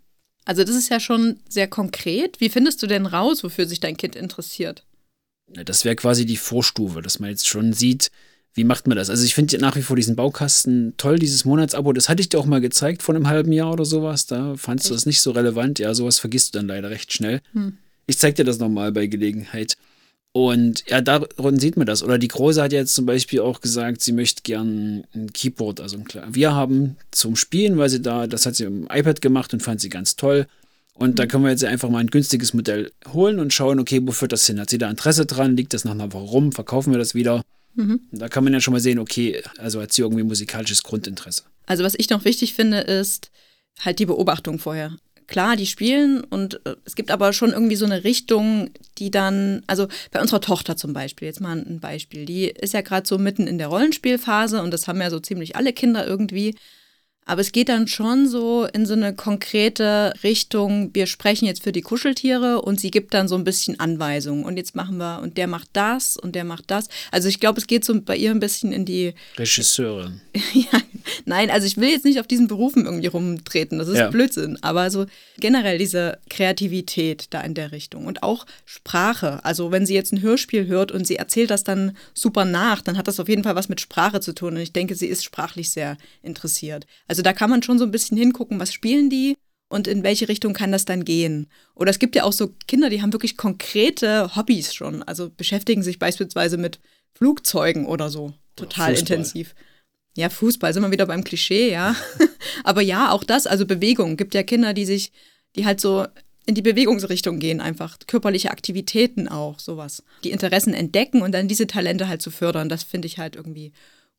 Also 0.46 0.64
das 0.64 0.76
ist 0.76 0.90
ja 0.90 1.00
schon 1.00 1.40
sehr 1.48 1.68
konkret. 1.68 2.40
Wie 2.40 2.50
findest 2.50 2.84
du 2.84 2.88
denn 2.88 3.06
raus, 3.06 3.44
wofür 3.44 3.66
sich 3.66 3.80
dein 3.80 3.98
Kind 3.98 4.16
interessiert? 4.16 4.84
Das 5.48 5.86
wäre 5.86 5.96
quasi 5.96 6.26
die 6.26 6.38
Vorstufe, 6.38 7.02
dass 7.02 7.20
man 7.20 7.30
jetzt 7.30 7.48
schon 7.48 7.74
sieht, 7.74 8.12
wie 8.56 8.64
macht 8.64 8.88
man 8.88 8.98
das? 8.98 9.10
Also 9.10 9.24
ich 9.26 9.34
finde 9.34 9.58
nach 9.58 9.76
wie 9.76 9.82
vor 9.82 9.96
diesen 9.96 10.16
Baukasten 10.16 10.94
toll, 10.98 11.18
dieses 11.18 11.44
Monatsabo. 11.44 11.92
Das 11.94 12.08
hatte 12.08 12.22
ich 12.22 12.30
dir 12.30 12.40
auch 12.40 12.46
mal 12.46 12.62
gezeigt 12.62 13.02
vor 13.02 13.16
einem 13.16 13.28
halben 13.28 13.52
Jahr 13.52 13.72
oder 13.72 13.86
sowas. 13.86 14.28
Da 14.28 14.56
fandst 14.56 14.90
du 14.90 14.94
das 14.94 15.06
nicht 15.06 15.22
so 15.22 15.32
relevant. 15.32 15.80
Ja, 15.80 15.94
sowas 15.96 16.20
vergisst 16.20 16.54
du 16.54 16.60
dann 16.60 16.68
leider 16.68 16.90
recht 16.92 17.12
schnell. 17.12 17.42
Hm. 17.54 17.78
Ich 18.06 18.20
zeig 18.20 18.36
dir 18.36 18.44
das 18.44 18.60
nochmal 18.60 18.92
bei 18.92 19.08
Gelegenheit. 19.08 19.76
Und 20.34 20.84
ja, 20.90 21.02
darin 21.02 21.60
sieht 21.60 21.78
man 21.78 21.88
das. 21.88 22.04
Oder 22.04 22.18
die 22.18 22.28
Große 22.28 22.62
hat 22.62 22.74
jetzt 22.74 22.94
zum 22.94 23.06
Beispiel 23.06 23.40
auch 23.40 23.62
gesagt, 23.62 24.02
sie 24.02 24.12
möchte 24.12 24.42
gern 24.44 25.04
ein 25.14 25.32
Keyboard, 25.32 25.80
also 25.80 25.98
ein 25.98 26.06
Klavier 26.06 26.54
haben 26.54 26.98
zum 27.12 27.36
Spielen, 27.36 27.78
weil 27.78 27.90
sie 27.90 28.02
da, 28.02 28.26
das 28.26 28.46
hat 28.46 28.56
sie 28.56 28.66
im 28.66 28.88
iPad 28.92 29.22
gemacht 29.22 29.54
und 29.54 29.62
fand 29.62 29.80
sie 29.80 29.90
ganz 29.90 30.16
toll. 30.16 30.48
Und 30.96 31.18
da 31.18 31.26
können 31.26 31.44
wir 31.44 31.52
jetzt 31.52 31.64
einfach 31.64 31.90
mal 31.90 32.00
ein 32.00 32.10
günstiges 32.10 32.54
Modell 32.54 32.92
holen 33.14 33.40
und 33.40 33.54
schauen, 33.54 33.80
okay, 33.80 34.00
wo 34.04 34.12
führt 34.12 34.32
das 34.32 34.46
hin? 34.46 34.60
Hat 34.60 34.70
sie 34.70 34.78
da 34.78 34.90
Interesse 34.90 35.26
dran? 35.26 35.56
Liegt 35.56 35.74
das 35.74 35.86
nach 35.86 35.92
einer 35.92 36.14
Woche 36.14 36.30
rum? 36.30 36.52
Verkaufen 36.52 36.92
wir 36.92 37.00
das 37.00 37.16
wieder? 37.16 37.44
Mhm. 37.76 38.02
Da 38.12 38.30
kann 38.30 38.44
man 38.44 38.54
ja 38.54 38.62
schon 38.62 38.74
mal 38.74 38.80
sehen, 38.80 39.00
okay, 39.00 39.42
also 39.58 39.82
hat 39.82 39.92
sie 39.92 40.02
irgendwie 40.02 40.24
musikalisches 40.24 40.84
Grundinteresse. 40.84 41.44
Also 41.66 41.84
was 41.84 41.96
ich 41.98 42.10
noch 42.10 42.26
wichtig 42.26 42.54
finde, 42.54 42.80
ist 42.80 43.32
halt 43.80 44.00
die 44.00 44.06
Beobachtung 44.06 44.60
vorher. 44.60 44.96
Klar, 45.28 45.56
die 45.56 45.66
spielen 45.66 46.22
und 46.22 46.66
äh, 46.66 46.76
es 46.86 46.96
gibt 46.96 47.10
aber 47.10 47.34
schon 47.34 47.52
irgendwie 47.52 47.78
so 47.78 47.86
eine 47.86 48.04
Richtung, 48.04 48.72
die 48.98 49.10
dann, 49.10 49.64
also 49.68 49.88
bei 50.12 50.22
unserer 50.22 50.42
Tochter 50.42 50.76
zum 50.76 50.94
Beispiel, 50.94 51.28
jetzt 51.28 51.40
mal 51.40 51.58
ein 51.58 51.80
Beispiel, 51.80 52.26
die 52.26 52.46
ist 52.48 52.74
ja 52.74 52.82
gerade 52.82 53.08
so 53.08 53.18
mitten 53.18 53.48
in 53.48 53.58
der 53.58 53.68
Rollenspielphase 53.68 54.62
und 54.62 54.72
das 54.72 54.88
haben 54.88 55.02
ja 55.02 55.10
so 55.10 55.20
ziemlich 55.20 55.56
alle 55.56 55.72
Kinder 55.72 56.06
irgendwie. 56.06 56.56
Aber 57.26 57.42
es 57.42 57.52
geht 57.52 57.70
dann 57.70 57.88
schon 57.88 58.28
so 58.28 58.66
in 58.74 58.86
so 58.86 58.94
eine 58.94 59.16
konkrete 59.16 60.14
Richtung, 60.24 60.92
wir 60.94 61.08
sprechen 61.08 61.46
jetzt 61.46 61.64
für 61.64 61.72
die 61.72 61.82
Kuscheltiere 61.82 62.62
und 62.62 62.80
sie 62.80 62.92
gibt 62.92 63.14
dann 63.14 63.28
so 63.28 63.36
ein 63.36 63.44
bisschen 63.44 63.80
Anweisungen. 63.80 64.44
Und 64.44 64.58
jetzt 64.58 64.76
machen 64.76 64.98
wir, 64.98 65.22
und 65.22 65.38
der 65.38 65.48
macht 65.48 65.70
das 65.74 66.18
und 66.18 66.36
der 66.36 66.44
macht 66.44 66.66
das. 66.68 66.90
Also 67.12 67.30
ich 67.30 67.40
glaube, 67.40 67.60
es 67.60 67.68
geht 67.68 67.86
so 67.86 68.00
bei 68.02 68.18
ihr 68.18 68.32
ein 68.32 68.40
bisschen 68.40 68.72
in 68.72 68.86
die 68.86 69.14
Regisseurin. 69.38 70.22
ja, 70.54 70.80
nein, 71.26 71.50
also 71.50 71.68
ich 71.68 71.78
will 71.78 71.90
jetzt 71.90 72.06
nicht 72.06 72.20
auf 72.20 72.28
diesen 72.28 72.48
Berufen 72.48 72.86
irgendwie 72.86 73.08
rumtreten, 73.08 73.78
das 73.80 73.88
ist 73.88 73.98
Ja. 73.98 74.10
Blödsinn, 74.10 74.58
aber 74.62 74.90
so 74.92 75.06
generell 75.40 75.78
diese 75.78 76.18
Kreativität 76.30 77.28
da 77.30 77.42
in 77.42 77.54
der 77.54 77.72
Richtung 77.72 78.06
und 78.06 78.24
auch 78.24 78.46
Sprache. 78.66 79.44
Also 79.44 79.72
wenn 79.72 79.86
sie 79.86 79.94
jetzt 79.94 80.12
ein 80.14 80.22
Hörspiel 80.22 80.68
hört 80.68 80.92
und 80.92 81.06
sie 81.06 81.16
erzählt 81.16 81.52
das 81.52 81.64
dann 81.64 81.96
super 82.14 82.46
nach, 82.46 82.82
dann 82.82 82.98
hat 82.98 83.08
das 83.08 83.20
auf 83.20 83.30
jeden 83.30 83.44
Fall 83.44 83.56
was 83.56 83.70
mit 83.70 83.82
Sprache 83.82 84.20
zu 84.22 84.34
tun 84.34 84.56
und 84.56 84.62
ich 84.62 84.74
denke, 84.74 84.96
sie 84.96 85.08
ist 85.08 85.24
sprachlich 85.24 85.70
sehr 85.70 85.98
interessiert. 86.22 86.86
Also 87.08 87.13
da 87.22 87.34
kann 87.34 87.50
man 87.50 87.64
schon 87.64 87.80
so 87.80 87.86
ein 87.86 87.92
bisschen 87.92 88.18
hingucken, 88.18 88.60
was 88.60 88.74
spielen 88.74 89.10
die 89.10 89.36
und 89.70 89.88
in 89.88 90.04
welche 90.04 90.30
Richtung 90.30 90.54
kann 90.54 90.72
das 90.72 90.86
dann 90.86 91.06
gehen. 91.06 91.48
Oder 91.76 91.92
es 91.92 92.00
gibt 92.00 92.16
ja 92.16 92.24
auch 92.24 92.34
so 92.34 92.54
Kinder, 92.68 92.90
die 92.90 93.02
haben 93.02 93.14
wirklich 93.14 93.38
konkrete 93.38 94.36
Hobbys 94.36 94.74
schon, 94.74 95.04
also 95.04 95.30
beschäftigen 95.30 95.84
sich 95.84 96.00
beispielsweise 96.00 96.58
mit 96.58 96.80
Flugzeugen 97.14 97.86
oder 97.86 98.10
so. 98.10 98.34
Total 98.56 98.96
Fußball. 98.96 99.18
intensiv. 99.18 99.56
Ja, 100.16 100.30
Fußball, 100.30 100.74
sind 100.74 100.84
wir 100.84 100.92
wieder 100.92 101.08
beim 101.08 101.24
Klischee, 101.24 101.72
ja. 101.72 101.96
Aber 102.64 102.82
ja, 102.82 103.12
auch 103.12 103.24
das, 103.24 103.48
also 103.48 103.66
Bewegung. 103.66 104.16
Gibt 104.16 104.36
ja 104.36 104.44
Kinder, 104.44 104.74
die 104.74 104.86
sich, 104.86 105.12
die 105.56 105.66
halt 105.66 105.82
so 105.82 106.06
in 106.46 106.56
die 106.56 106.62
Bewegungsrichtung 106.62 107.40
gehen, 107.40 107.62
einfach 107.62 107.98
körperliche 108.06 108.52
Aktivitäten 108.52 109.28
auch, 109.28 109.60
sowas. 109.60 110.04
Die 110.24 110.32
Interessen 110.32 110.74
entdecken 110.74 111.22
und 111.22 111.32
dann 111.32 111.48
diese 111.48 111.68
Talente 111.68 112.08
halt 112.08 112.22
zu 112.22 112.32
fördern, 112.32 112.70
das 112.70 112.84
finde 112.84 113.08
ich 113.08 113.18
halt 113.18 113.36
irgendwie 113.36 113.72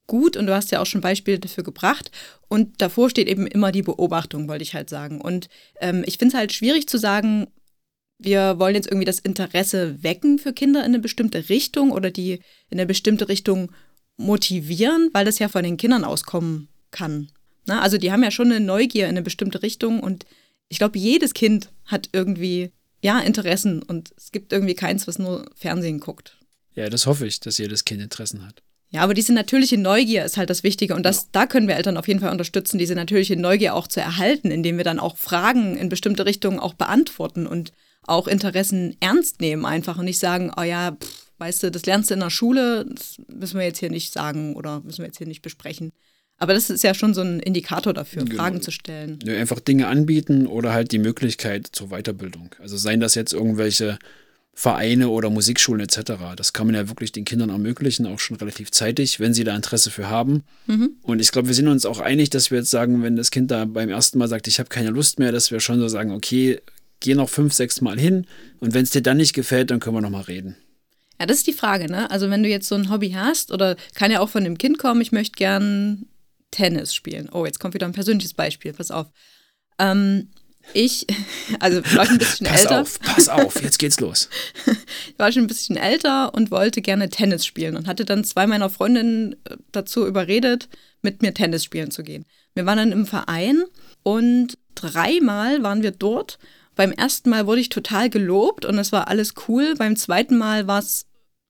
gut. 0.07 0.37
Und 0.37 0.47
du 0.47 0.55
hast 0.55 0.71
ja 0.71 0.81
auch 0.81 0.87
schon 0.87 1.01
Beispiele 1.01 1.39
dafür 1.39 1.65
gebracht. 1.65 2.11
Und 2.49 2.81
davor 2.81 3.11
steht 3.11 3.29
eben 3.29 3.47
immer 3.47 3.73
die 3.73 3.83
Beobachtung, 3.83 4.49
wollte 4.49 4.63
ich 4.63 4.75
halt 4.75 4.91
sagen. 4.91 5.21
Und 5.21 5.49
ähm, 5.81 6.05
ich 6.07 6.19
finde 6.19 6.35
es 6.35 6.39
halt 6.39 6.53
schwierig 6.53 6.89
zu 6.89 6.99
sagen, 6.99 7.47
wir 8.19 8.59
wollen 8.59 8.75
jetzt 8.75 8.87
irgendwie 8.87 9.05
das 9.05 9.19
Interesse 9.19 10.03
wecken 10.03 10.39
für 10.39 10.53
Kinder 10.53 10.81
in 10.81 10.87
eine 10.87 11.01
bestimmte 11.01 11.49
Richtung 11.49 11.91
oder 11.91 12.11
die 12.11 12.35
in 12.71 12.79
eine 12.79 12.87
bestimmte 12.87 13.29
Richtung 13.29 13.73
motivieren, 14.17 15.11
weil 15.13 15.25
das 15.25 15.39
ja 15.39 15.49
von 15.49 15.65
den 15.65 15.77
Kindern 15.77 16.05
auskommen 16.05 16.69
kann. 16.91 17.29
Na, 17.67 17.81
also 17.81 17.99
die 17.99 18.13
haben 18.13 18.23
ja 18.23 18.31
schon 18.31 18.53
eine 18.53 18.65
Neugier 18.65 19.05
in 19.05 19.11
eine 19.11 19.23
bestimmte 19.23 19.63
Richtung 19.63 20.01
und 20.01 20.27
ich 20.69 20.79
glaube, 20.79 20.99
jedes 20.99 21.35
Kind 21.35 21.71
hat 21.87 22.09
irgendwie 22.13 22.71
ja 23.03 23.19
Interessen 23.21 23.83
und 23.83 24.13
es 24.17 24.33
gibt 24.33 24.53
irgendwie 24.53 24.75
keins, 24.75 25.07
was 25.07 25.19
nur 25.19 25.47
Fernsehen 25.55 26.01
guckt. 26.01 26.39
Ja, 26.75 26.89
das 26.89 27.07
hoffe 27.07 27.27
ich, 27.27 27.41
dass 27.41 27.59
jedes 27.59 27.85
Kind 27.85 28.03
Interessen 28.03 28.47
hat. 28.47 28.63
Ja, 28.91 29.01
aber 29.01 29.15
diese 29.15 29.33
natürliche 29.33 29.77
Neugier 29.77 30.25
ist 30.25 30.37
halt 30.37 30.51
das 30.51 30.63
Wichtige 30.63 30.95
und 30.95 31.03
das, 31.03 31.23
ja. 31.23 31.29
da 31.33 31.47
können 31.47 31.67
wir 31.67 31.77
Eltern 31.77 31.97
auf 31.97 32.07
jeden 32.07 32.21
Fall 32.21 32.31
unterstützen, 32.31 32.79
diese 32.79 32.95
natürliche 32.95 33.37
Neugier 33.37 33.75
auch 33.75 33.89
zu 33.89 34.01
erhalten, 34.01 34.51
indem 34.51 34.77
wir 34.77 34.85
dann 34.85 35.01
auch 35.01 35.17
Fragen 35.17 35.77
in 35.77 35.89
bestimmte 35.89 36.27
Richtungen 36.27 36.61
auch 36.61 36.75
beantworten 36.75 37.47
und 37.47 37.73
auch 38.03 38.29
Interessen 38.29 38.97
ernst 39.01 39.41
nehmen 39.41 39.65
einfach 39.65 39.99
und 39.99 40.05
nicht 40.05 40.21
sagen, 40.21 40.53
oh 40.57 40.63
ja, 40.63 40.93
pff, 40.93 41.33
weißt 41.39 41.65
du, 41.65 41.71
das 41.71 41.87
lernst 41.87 42.11
du 42.11 42.15
in 42.15 42.21
der 42.21 42.31
Schule, 42.31 42.87
das 42.89 43.19
müssen 43.29 43.59
wir 43.59 43.67
jetzt 43.67 43.79
hier 43.81 43.91
nicht 43.91 44.13
sagen 44.13 44.55
oder 44.55 44.81
müssen 44.81 44.99
wir 44.99 45.07
jetzt 45.07 45.19
hier 45.19 45.27
nicht 45.27 45.43
besprechen. 45.43 45.93
Aber 46.39 46.53
das 46.53 46.69
ist 46.69 46.83
ja 46.83 46.95
schon 46.95 47.15
so 47.15 47.23
ein 47.23 47.41
Indikator 47.41 47.93
dafür, 47.93 48.25
genau. 48.25 48.43
Fragen 48.43 48.61
zu 48.61 48.71
stellen. 48.71 49.19
Ja, 49.25 49.35
einfach 49.35 49.61
Dinge 49.61 49.87
anbieten 49.87 50.47
oder 50.47 50.73
halt 50.73 50.91
die 50.93 50.99
Möglichkeit 50.99 51.69
zur 51.71 51.89
Weiterbildung. 51.89 52.55
Also 52.59 52.77
seien 52.77 53.01
das 53.01 53.15
jetzt 53.15 53.33
irgendwelche 53.33 53.99
Vereine 54.55 55.09
oder 55.09 55.31
Musikschulen 55.31 55.81
etc. 55.81 56.13
Das 56.37 56.53
kann 56.53 56.67
man 56.67 56.77
ja 56.77 56.89
wirklich 56.89 57.13
den 57.13 57.25
Kindern 57.25 57.51
ermöglichen, 57.51 58.07
auch 58.07 58.21
schon 58.21 58.37
relativ 58.37 58.71
zeitig, 58.71 59.19
wenn 59.19 59.35
sie 59.35 59.45
da 59.45 59.55
Interesse 59.55 59.91
für 59.91 60.09
haben. 60.09 60.45
Mhm. 60.67 60.91
Und 61.03 61.21
ich 61.21 61.33
glaube, 61.33 61.49
wir 61.49 61.55
sind 61.55 61.69
uns 61.69 61.85
auch 61.87 62.01
einig, 62.01 62.31
dass 62.31 62.51
wir 62.51 62.59
jetzt 62.59 62.71
sagen, 62.71 63.03
wenn 63.03 63.17
das 63.17 63.31
Kind 63.31 63.51
da 63.51 63.65
beim 63.65 63.89
ersten 63.89 64.19
Mal 64.19 64.29
sagt, 64.29 64.47
ich 64.47 64.61
habe 64.61 64.69
keine 64.69 64.91
Lust 64.91 65.19
mehr, 65.19 65.33
dass 65.33 65.51
wir 65.51 65.61
schon 65.61 65.81
so 65.81 65.89
sagen, 65.89 66.13
okay, 66.13 66.61
geh 67.01 67.15
noch 67.15 67.29
fünf, 67.29 67.53
sechs 67.53 67.81
Mal 67.81 67.99
hin 67.99 68.27
und 68.61 68.75
wenn 68.75 68.85
es 68.85 68.91
dir 68.91 69.03
dann 69.03 69.17
nicht 69.17 69.35
gefällt, 69.35 69.71
dann 69.71 69.81
können 69.81 69.97
wir 69.97 70.01
noch 70.01 70.11
mal 70.11 70.23
reden. 70.23 70.57
Ja, 71.21 71.27
das 71.27 71.39
ist 71.39 71.47
die 71.47 71.53
Frage, 71.53 71.91
ne? 71.91 72.11
Also 72.11 72.31
wenn 72.31 72.43
du 72.43 72.49
jetzt 72.49 72.69
so 72.69 72.75
ein 72.75 72.91
Hobby 72.91 73.11
hast 73.11 73.53
oder 73.53 73.77
kann 73.95 74.11
ja 74.11 74.21
auch 74.21 74.29
von 74.29 74.45
dem 74.45 74.59
Kind 74.59 74.79
kommen, 74.79 75.01
ich 75.01 75.13
möchte 75.13 75.37
gern 75.37 76.07
Tennis 76.51 76.95
spielen. 76.95 77.29
Oh, 77.33 77.45
jetzt 77.45 77.61
kommt 77.61 77.75
wieder 77.75 77.87
ein 77.87 77.93
persönliches 77.93 78.35
Beispiel, 78.35 78.73
pass 78.73 78.91
auf. 78.91 79.09
Ähm, 79.79 80.29
ich, 80.73 81.07
also 81.61 81.83
war 81.95 82.07
schon 82.07 82.15
ein 82.15 82.19
bisschen 82.19 82.47
pass 82.47 82.63
älter. 82.63 82.79
Pass 82.79 83.01
auf, 83.01 83.01
pass 83.01 83.29
auf, 83.29 83.63
jetzt 83.63 83.79
geht's 83.79 84.01
los. 84.01 84.29
ich 84.67 85.15
war 85.19 85.31
schon 85.33 85.43
ein 85.43 85.49
bisschen 85.49 85.77
älter 85.77 86.35
und 86.35 86.51
wollte 86.51 86.83
gerne 86.83 87.09
Tennis 87.11 87.47
spielen 87.47 87.77
und 87.77 87.87
hatte 87.87 88.05
dann 88.05 88.25
zwei 88.25 88.47
meiner 88.47 88.71
Freundinnen 88.71 89.35
äh, 89.45 89.57
dazu 89.73 90.07
überredet, 90.07 90.69
mit 91.03 91.23
mir 91.23 91.35
Tennis 91.35 91.65
spielen 91.65 91.91
zu 91.91 92.03
gehen. 92.03 92.25
Wir 92.55 92.67
waren 92.67 92.79
dann 92.79 92.93
im 92.93 93.07
Verein 93.07 93.65
und 94.03 94.59
dreimal 94.75 95.63
waren 95.63 95.83
wir 95.83 95.91
dort. 95.91 96.39
Beim 96.77 96.93
ersten 96.93 97.31
Mal 97.31 97.47
wurde 97.47 97.61
ich 97.61 97.69
total 97.69 98.11
gelobt 98.11 98.65
und 98.65 98.79
es 98.79 98.91
war 98.91 99.09
alles 99.09 99.35
cool. 99.49 99.75
Beim 99.77 99.97
zweiten 99.97 100.37
Mal 100.37 100.67
war 100.67 100.81
es 100.81 101.07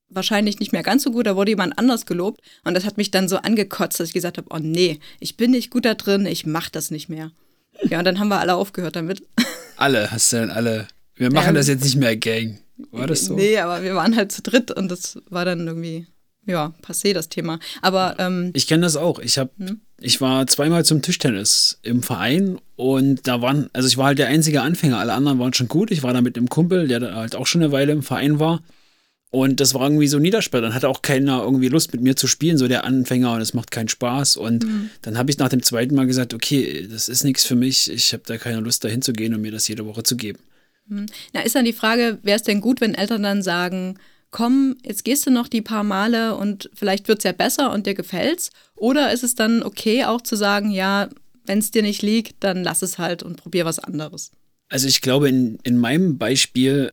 wahrscheinlich 0.08 0.60
nicht 0.60 0.72
mehr 0.72 0.82
ganz 0.82 1.02
so 1.02 1.10
gut, 1.10 1.26
da 1.26 1.36
wurde 1.36 1.52
jemand 1.52 1.78
anders 1.78 2.06
gelobt 2.06 2.40
und 2.64 2.74
das 2.74 2.84
hat 2.84 2.96
mich 2.96 3.10
dann 3.10 3.28
so 3.28 3.38
angekotzt, 3.38 3.98
dass 3.98 4.08
ich 4.08 4.14
gesagt 4.14 4.38
habe, 4.38 4.48
oh 4.50 4.58
nee, 4.60 4.98
ich 5.18 5.36
bin 5.36 5.50
nicht 5.50 5.70
gut 5.70 5.84
da 5.84 5.94
drin, 5.94 6.26
ich 6.26 6.46
mach 6.46 6.68
das 6.68 6.90
nicht 6.90 7.08
mehr. 7.08 7.32
Ja, 7.82 7.98
und 7.98 8.04
dann 8.04 8.18
haben 8.18 8.28
wir 8.28 8.40
alle 8.40 8.54
aufgehört 8.54 8.96
damit. 8.96 9.22
Alle, 9.76 10.10
hast 10.10 10.32
du 10.32 10.36
dann 10.36 10.50
alle, 10.50 10.86
wir 11.16 11.32
machen 11.32 11.50
ähm, 11.50 11.54
das 11.56 11.68
jetzt 11.68 11.84
nicht 11.84 11.96
mehr 11.96 12.16
Gang. 12.16 12.60
War 12.90 13.06
das 13.06 13.26
so? 13.26 13.34
Nee, 13.34 13.58
aber 13.58 13.82
wir 13.82 13.94
waren 13.94 14.16
halt 14.16 14.32
zu 14.32 14.42
dritt 14.42 14.70
und 14.70 14.88
das 14.90 15.18
war 15.28 15.44
dann 15.44 15.66
irgendwie, 15.66 16.06
ja, 16.46 16.72
passé 16.82 17.12
das 17.12 17.28
Thema. 17.28 17.58
Aber 17.82 18.16
ähm, 18.18 18.50
ich 18.54 18.66
kenne 18.66 18.82
das 18.82 18.96
auch. 18.96 19.18
Ich 19.18 19.38
habe, 19.38 19.50
hm? 19.58 19.80
ich 20.00 20.20
war 20.20 20.46
zweimal 20.46 20.84
zum 20.84 21.02
Tischtennis 21.02 21.78
im 21.82 22.02
Verein 22.02 22.58
und 22.76 23.26
da 23.26 23.42
waren, 23.42 23.70
also 23.72 23.86
ich 23.88 23.96
war 23.96 24.06
halt 24.06 24.18
der 24.18 24.28
einzige 24.28 24.62
Anfänger. 24.62 24.98
Alle 24.98 25.14
anderen 25.14 25.38
waren 25.38 25.54
schon 25.54 25.68
gut. 25.68 25.90
Ich 25.90 26.02
war 26.02 26.12
da 26.12 26.20
mit 26.20 26.36
einem 26.36 26.48
Kumpel, 26.48 26.88
der 26.88 27.14
halt 27.14 27.36
auch 27.36 27.46
schon 27.46 27.62
eine 27.62 27.72
Weile 27.72 27.92
im 27.92 28.02
Verein 28.02 28.38
war. 28.38 28.62
Und 29.34 29.58
das 29.58 29.74
war 29.74 29.82
irgendwie 29.82 30.06
so 30.06 30.20
niedersperrt. 30.20 30.62
Dann 30.62 30.74
hatte 30.74 30.88
auch 30.88 31.02
keiner 31.02 31.42
irgendwie 31.42 31.66
Lust 31.66 31.92
mit 31.92 32.00
mir 32.00 32.14
zu 32.14 32.28
spielen, 32.28 32.56
so 32.56 32.68
der 32.68 32.84
Anfänger, 32.84 33.32
und 33.32 33.40
es 33.40 33.52
macht 33.52 33.72
keinen 33.72 33.88
Spaß. 33.88 34.36
Und 34.36 34.64
mhm. 34.64 34.90
dann 35.02 35.18
habe 35.18 35.28
ich 35.28 35.38
nach 35.38 35.48
dem 35.48 35.60
zweiten 35.60 35.96
Mal 35.96 36.06
gesagt, 36.06 36.34
okay, 36.34 36.86
das 36.88 37.08
ist 37.08 37.24
nichts 37.24 37.44
für 37.44 37.56
mich. 37.56 37.90
Ich 37.90 38.12
habe 38.12 38.22
da 38.26 38.38
keine 38.38 38.60
Lust, 38.60 38.84
dahin 38.84 39.02
zu 39.02 39.12
gehen 39.12 39.34
und 39.34 39.40
mir 39.40 39.50
das 39.50 39.66
jede 39.66 39.86
Woche 39.86 40.04
zu 40.04 40.16
geben. 40.16 40.38
Mhm. 40.86 41.06
Na, 41.32 41.40
ist 41.40 41.56
dann 41.56 41.64
die 41.64 41.72
Frage, 41.72 42.18
wäre 42.22 42.36
es 42.36 42.44
denn 42.44 42.60
gut, 42.60 42.80
wenn 42.80 42.94
Eltern 42.94 43.24
dann 43.24 43.42
sagen, 43.42 43.98
komm, 44.30 44.76
jetzt 44.84 45.04
gehst 45.04 45.26
du 45.26 45.32
noch 45.32 45.48
die 45.48 45.62
paar 45.62 45.82
Male 45.82 46.36
und 46.36 46.70
vielleicht 46.72 47.08
wird 47.08 47.18
es 47.18 47.24
ja 47.24 47.32
besser 47.32 47.72
und 47.72 47.88
dir 47.88 47.94
gefällt's? 47.94 48.50
Oder 48.76 49.12
ist 49.12 49.24
es 49.24 49.34
dann 49.34 49.64
okay, 49.64 50.04
auch 50.04 50.20
zu 50.20 50.36
sagen, 50.36 50.70
ja, 50.70 51.08
wenn 51.44 51.58
es 51.58 51.72
dir 51.72 51.82
nicht 51.82 52.02
liegt, 52.02 52.36
dann 52.44 52.62
lass 52.62 52.82
es 52.82 52.98
halt 52.98 53.24
und 53.24 53.36
probier 53.36 53.64
was 53.64 53.80
anderes? 53.80 54.30
Also 54.68 54.86
ich 54.86 55.00
glaube, 55.00 55.28
in, 55.28 55.58
in 55.64 55.76
meinem 55.76 56.18
Beispiel 56.18 56.92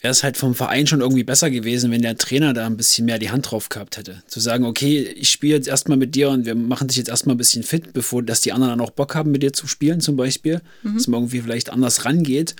wäre 0.00 0.12
es 0.12 0.22
halt 0.22 0.36
vom 0.36 0.54
Verein 0.54 0.86
schon 0.86 1.00
irgendwie 1.00 1.24
besser 1.24 1.50
gewesen, 1.50 1.90
wenn 1.90 2.02
der 2.02 2.16
Trainer 2.16 2.54
da 2.54 2.66
ein 2.66 2.76
bisschen 2.76 3.06
mehr 3.06 3.18
die 3.18 3.30
Hand 3.30 3.50
drauf 3.50 3.68
gehabt 3.68 3.96
hätte. 3.96 4.22
Zu 4.26 4.38
sagen, 4.38 4.64
okay, 4.64 5.02
ich 5.02 5.30
spiele 5.30 5.56
jetzt 5.56 5.66
erstmal 5.66 5.98
mit 5.98 6.14
dir 6.14 6.30
und 6.30 6.46
wir 6.46 6.54
machen 6.54 6.88
dich 6.88 6.96
jetzt 6.96 7.08
erstmal 7.08 7.34
ein 7.34 7.38
bisschen 7.38 7.64
fit, 7.64 7.92
bevor 7.92 8.22
dass 8.22 8.40
die 8.40 8.52
anderen 8.52 8.78
dann 8.78 8.80
auch 8.80 8.90
Bock 8.90 9.14
haben, 9.14 9.32
mit 9.32 9.42
dir 9.42 9.52
zu 9.52 9.66
spielen, 9.66 10.00
zum 10.00 10.16
Beispiel. 10.16 10.60
Mhm. 10.82 10.94
Dass 10.94 11.08
man 11.08 11.20
irgendwie 11.20 11.40
vielleicht 11.40 11.70
anders 11.70 12.04
rangeht. 12.04 12.54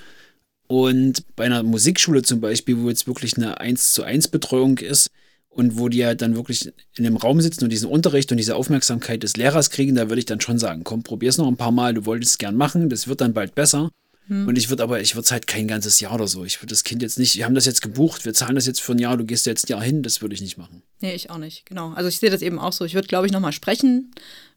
Und 0.67 1.23
bei 1.35 1.45
einer 1.45 1.63
Musikschule 1.63 2.23
zum 2.23 2.41
Beispiel, 2.41 2.77
wo 2.79 2.89
jetzt 2.89 3.07
wirklich 3.07 3.37
eine 3.37 3.59
1 3.59 3.93
zu 3.93 4.03
1 4.03 4.27
Betreuung 4.27 4.77
ist 4.77 5.09
und 5.49 5.79
wo 5.79 5.89
die 5.89 6.05
halt 6.05 6.21
dann 6.21 6.35
wirklich 6.35 6.71
in 6.95 7.05
dem 7.05 7.17
Raum 7.17 7.41
sitzen 7.41 7.63
und 7.63 7.71
diesen 7.71 7.89
Unterricht 7.89 8.31
und 8.31 8.37
diese 8.37 8.55
Aufmerksamkeit 8.55 9.23
des 9.23 9.35
Lehrers 9.37 9.71
kriegen, 9.71 9.95
da 9.95 10.09
würde 10.09 10.19
ich 10.19 10.25
dann 10.25 10.41
schon 10.41 10.59
sagen, 10.59 10.83
komm, 10.83 11.03
probier's 11.03 11.37
noch 11.37 11.47
ein 11.47 11.57
paar 11.57 11.71
Mal, 11.71 11.93
du 11.93 12.05
wolltest 12.05 12.33
es 12.33 12.37
gern 12.37 12.55
machen, 12.55 12.89
das 12.89 13.07
wird 13.07 13.21
dann 13.21 13.33
bald 13.33 13.55
besser. 13.55 13.89
Hm. 14.29 14.47
Und 14.47 14.57
ich 14.57 14.69
würde 14.69 14.83
aber, 14.83 15.01
ich 15.01 15.15
würde 15.15 15.25
es 15.25 15.31
halt 15.31 15.47
kein 15.47 15.67
ganzes 15.67 15.99
Jahr 15.99 16.13
oder 16.13 16.27
so. 16.27 16.45
Ich 16.45 16.61
würde 16.61 16.69
das 16.69 16.83
Kind 16.83 17.01
jetzt 17.01 17.19
nicht, 17.19 17.35
wir 17.35 17.45
haben 17.45 17.55
das 17.55 17.65
jetzt 17.65 17.81
gebucht, 17.81 18.25
wir 18.25 18.33
zahlen 18.33 18.55
das 18.55 18.67
jetzt 18.67 18.79
für 18.79 18.93
ein 18.93 18.99
Jahr, 18.99 19.17
du 19.17 19.25
gehst 19.25 19.45
jetzt 19.45 19.65
ein 19.67 19.71
Jahr 19.71 19.81
hin, 19.81 20.03
das 20.03 20.21
würde 20.21 20.35
ich 20.35 20.41
nicht 20.41 20.57
machen. 20.57 20.83
Nee, 21.01 21.13
ich 21.13 21.29
auch 21.29 21.37
nicht, 21.37 21.65
genau. 21.65 21.91
Also 21.93 22.07
ich 22.07 22.19
sehe 22.19 22.29
das 22.29 22.41
eben 22.41 22.59
auch 22.59 22.71
so. 22.71 22.85
Ich 22.85 22.93
würde, 22.93 23.07
glaube 23.07 23.25
ich, 23.25 23.33
nochmal 23.33 23.51
sprechen 23.51 24.11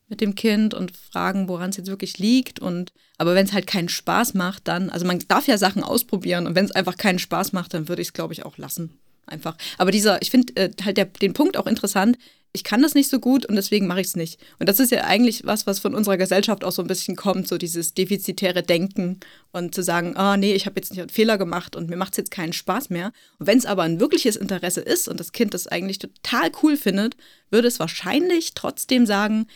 mit 0.09 0.21
dem 0.21 0.35
Kind 0.35 0.75
und 0.75 0.95
fragen, 0.95 1.49
woran 1.49 1.71
es 1.71 1.79
jetzt 1.79 1.89
wirklich 1.89 2.19
liegt. 2.19 2.61
Und 2.61 2.93
aber 3.17 3.35
wenn 3.35 3.47
es 3.47 3.53
halt 3.53 3.67
keinen 3.67 3.89
Spaß 3.89 4.35
macht, 4.35 4.69
dann, 4.69 4.91
also 4.91 5.07
man 5.07 5.19
darf 5.27 5.47
ja 5.47 5.57
Sachen 5.57 5.83
ausprobieren 5.83 6.47
und 6.47 6.55
wenn 6.55 6.67
es 6.67 6.73
einfach 6.73 6.99
keinen 6.99 7.19
Spaß 7.19 7.53
macht, 7.53 7.73
dann 7.73 7.89
würde 7.89 8.03
ich 8.03 8.09
es, 8.09 8.13
glaube 8.13 8.35
ich, 8.35 8.45
auch 8.45 8.59
lassen. 8.59 8.99
Einfach. 9.27 9.57
Aber 9.79 9.91
dieser, 9.91 10.21
ich 10.21 10.31
finde 10.31 10.55
äh, 10.57 10.71
halt 10.85 10.99
der, 10.99 11.07
den 11.07 11.33
Punkt 11.33 11.57
auch 11.57 11.67
interessant, 11.67 12.19
ich 12.55 12.65
kann 12.65 12.83
das 12.83 12.95
nicht 12.95 13.09
so 13.09 13.19
gut 13.19 13.47
und 13.47 13.57
deswegen 13.57 13.87
mache 13.87 14.03
ich 14.03 14.09
es 14.09 14.17
nicht. 14.17 14.39
Und 14.59 14.69
das 14.69 14.79
ist 14.79 14.93
ja 14.93 15.05
eigentlich 15.05 15.47
was, 15.47 15.67
was 15.67 15.79
von 15.79 15.95
unserer 15.95 16.19
Gesellschaft 16.19 16.65
auch 16.65 16.73
so 16.73 16.83
ein 16.83 16.89
bisschen 16.89 17.17
kommt, 17.17 17.49
so 17.49 17.57
dieses 17.57 17.95
defizitäre 17.95 18.63
Denken 18.63 19.21
und 19.53 19.75
zu 19.75 19.83
sagen, 19.83 20.15
oh, 20.19 20.37
nee, 20.37 20.53
ich 20.53 20.67
habe 20.67 20.79
jetzt 20.79 20.91
nicht 20.91 21.01
einen 21.01 21.09
Fehler 21.09 21.39
gemacht 21.39 21.77
und 21.77 21.89
mir 21.89 21.97
macht 21.97 22.13
es 22.13 22.19
jetzt 22.19 22.31
keinen 22.31 22.53
Spaß 22.53 22.91
mehr. 22.91 23.13
Und 23.39 23.47
wenn 23.47 23.57
es 23.57 23.65
aber 23.65 23.85
ein 23.85 24.01
wirkliches 24.01 24.37
Interesse 24.37 24.83
ist 24.83 25.09
und 25.09 25.19
das 25.19 25.33
Kind 25.33 25.55
das 25.55 25.67
eigentlich 25.67 25.99
total 25.99 26.53
cool 26.63 26.77
findet, 26.77 27.17
würde 27.51 27.69
es 27.69 27.81
wahrscheinlich 27.81 28.53
trotzdem 28.55 29.07
sagen, 29.07 29.47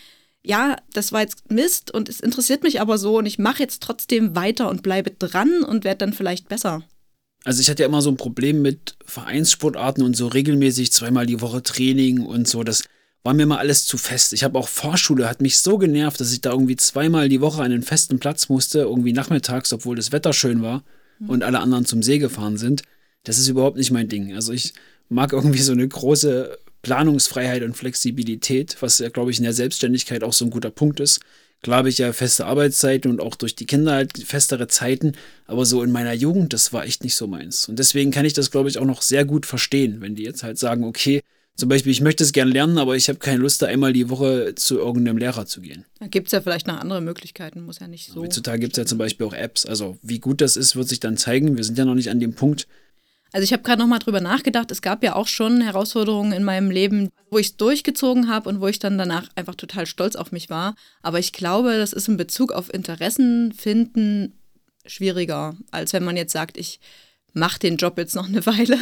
ja, 0.43 0.77
das 0.93 1.13
war 1.13 1.21
jetzt 1.21 1.51
Mist 1.51 1.91
und 1.91 2.09
es 2.09 2.21
interessiert 2.21 2.63
mich 2.63 2.81
aber 2.81 2.97
so 2.97 3.19
und 3.19 3.27
ich 3.27 3.39
mache 3.39 3.63
jetzt 3.63 3.83
trotzdem 3.83 4.35
weiter 4.37 4.71
und 4.71 4.83
bleibe 4.83 5.11
dran 5.11 5.65
und 5.65 5.85
werde 5.85 5.99
dann 5.99 6.13
vielleicht 6.15 6.49
besser. 6.49 6.83
Also 7.47 7.61
ich 7.61 7.71
hatte 7.71 7.85
ja 7.85 7.89
immer 7.89 8.03
so 8.03 8.11
ein 8.11 8.17
Problem 8.17 8.61
mit 8.61 8.97
Vereinssportarten 9.05 10.03
und 10.03 10.17
so 10.17 10.27
regelmäßig 10.27 10.91
zweimal 10.91 11.27
die 11.27 11.41
Woche 11.41 11.63
Training 11.63 12.23
und 12.23 12.49
so. 12.49 12.65
Das 12.65 12.83
war 13.23 13.35
mir 13.35 13.47
mal 13.47 13.59
alles 13.59 13.87
zu 13.87 13.99
fest. 13.99 14.33
Ich 14.33 14.43
habe 14.43 14.59
auch 14.59 14.67
Vorschule, 14.67 15.29
hat 15.29 15.41
mich 15.41 15.59
so 15.59 15.79
genervt, 15.79 16.19
dass 16.19 16.33
ich 16.33 16.41
da 16.41 16.51
irgendwie 16.51 16.75
zweimal 16.75 17.29
die 17.29 17.41
Woche 17.41 17.63
an 17.63 17.71
einen 17.71 17.85
festen 17.85 18.19
Platz 18.19 18.49
musste, 18.49 18.81
irgendwie 18.81 19.13
nachmittags, 19.13 19.73
obwohl 19.73 19.95
das 19.95 20.11
Wetter 20.11 20.33
schön 20.33 20.61
war 20.61 20.83
mhm. 21.21 21.31
und 21.31 21.45
alle 21.45 21.61
anderen 21.61 21.87
zum 21.87 22.03
See 22.03 22.19
gefahren 22.19 22.57
sind. 22.57 22.83
Das 23.23 23.39
ist 23.39 23.47
überhaupt 23.47 23.77
nicht 23.77 23.93
mein 23.93 24.09
Ding. 24.09 24.35
Also 24.35 24.53
ich 24.53 24.75
mag 25.09 25.33
irgendwie 25.33 25.63
so 25.63 25.71
eine 25.71 25.87
große 25.87 26.59
Planungsfreiheit 26.83 27.63
und 27.63 27.77
Flexibilität, 27.77 28.77
was 28.81 28.99
ja, 28.99 29.09
glaube 29.09 29.31
ich, 29.31 29.39
in 29.39 29.45
der 29.45 29.53
Selbstständigkeit 29.53 30.25
auch 30.25 30.33
so 30.33 30.47
ein 30.47 30.51
guter 30.51 30.71
Punkt 30.73 30.99
ist. 30.99 31.21
Klar 31.67 31.79
habe 31.79 31.89
ich 31.89 31.99
ja 31.99 32.13
feste 32.13 32.47
Arbeitszeiten 32.47 33.11
und 33.11 33.21
auch 33.21 33.35
durch 33.35 33.57
die 33.57 33.67
Kinder 33.67 33.91
halt 33.91 34.17
festere 34.19 34.69
Zeiten, 34.69 35.15
aber 35.47 35.67
so 35.67 35.83
in 35.83 35.91
meiner 35.91 36.13
Jugend, 36.13 36.53
das 36.53 36.73
war 36.73 36.85
echt 36.85 37.03
nicht 37.03 37.17
so 37.17 37.27
meins. 37.27 37.69
Und 37.69 37.81
deswegen 37.81 38.13
kann 38.13 38.25
ich 38.25 38.35
das, 38.35 38.53
glaube 38.53 38.69
ich, 38.69 38.79
auch 38.79 38.85
noch 38.85 39.03
sehr 39.03 39.25
gut 39.25 39.47
verstehen, 39.47 40.01
wenn 40.01 40.15
die 40.15 40.23
jetzt 40.23 40.45
halt 40.45 40.61
sagen, 40.61 40.85
okay, 40.85 41.23
zum 41.57 41.69
Beispiel, 41.69 41.91
ich 41.91 42.01
möchte 42.01 42.23
es 42.23 42.31
gerne 42.31 42.53
lernen, 42.53 42.79
aber 42.79 42.95
ich 42.95 43.09
habe 43.09 43.19
keine 43.19 43.39
Lust, 43.39 43.63
da 43.63 43.67
einmal 43.67 43.93
die 43.93 44.09
Woche 44.11 44.55
zu 44.55 44.79
irgendeinem 44.79 45.19
Lehrer 45.19 45.45
zu 45.47 45.61
gehen. 45.61 45.85
Da 45.99 46.07
gibt 46.07 46.29
es 46.29 46.33
ja 46.33 46.41
vielleicht 46.41 46.69
noch 46.69 46.79
andere 46.79 47.01
Möglichkeiten, 47.01 47.65
muss 47.65 47.81
ja 47.81 47.89
nicht 47.89 48.13
so. 48.13 48.21
Heutzutage 48.21 48.61
gibt 48.61 48.75
es 48.75 48.79
ja 48.79 48.87
zum 48.87 48.99
Beispiel 48.99 49.27
auch 49.27 49.35
Apps. 49.35 49.67
Also 49.67 49.99
wie 50.03 50.21
gut 50.21 50.43
das 50.43 50.57
ist, 50.57 50.77
wird 50.77 50.89
sich 50.89 51.01
dann 51.01 51.17
zeigen. 51.17 51.57
Wir 51.57 51.65
sind 51.65 51.77
ja 51.79 51.85
noch 51.85 51.97
nicht 51.97 52.11
an 52.11 52.21
dem 52.21 52.35
Punkt, 52.35 52.69
also 53.37 53.45
ich 53.45 53.53
habe 53.53 53.63
gerade 53.63 53.83
noch 53.83 53.87
mal 53.87 53.99
drüber 53.99 54.23
nachgedacht. 54.23 54.71
Es 54.71 54.81
gab 54.81 55.05
ja 55.05 55.15
auch 55.15 55.27
schon 55.27 55.61
Herausforderungen 55.61 56.33
in 56.33 56.43
meinem 56.43 56.71
Leben, 56.71 57.11
wo 57.31 57.37
ich 57.37 57.49
es 57.49 57.57
durchgezogen 57.59 58.31
habe 58.31 58.49
und 58.49 58.63
wo 58.63 58.67
ich 58.67 58.79
dann 58.79 58.97
danach 58.97 59.29
einfach 59.35 59.55
total 59.55 59.85
stolz 59.85 60.17
auf 60.17 60.33
mich 60.33 60.49
war. 60.49 60.75
Aber 61.03 61.19
ich 61.19 61.35
glaube, 61.35 61.77
das 61.77 61.93
ist 61.93 62.09
in 62.09 62.17
Bezug 62.17 62.51
auf 62.51 62.73
Interessen 62.73 63.53
finden 63.53 64.39
schwieriger, 64.87 65.55
als 65.71 65.93
wenn 65.93 66.03
man 66.03 66.17
jetzt 66.17 66.33
sagt, 66.33 66.57
ich 66.57 66.81
mache 67.35 67.59
den 67.59 67.77
Job 67.77 67.99
jetzt 67.99 68.15
noch 68.15 68.27
eine 68.27 68.47
Weile 68.47 68.79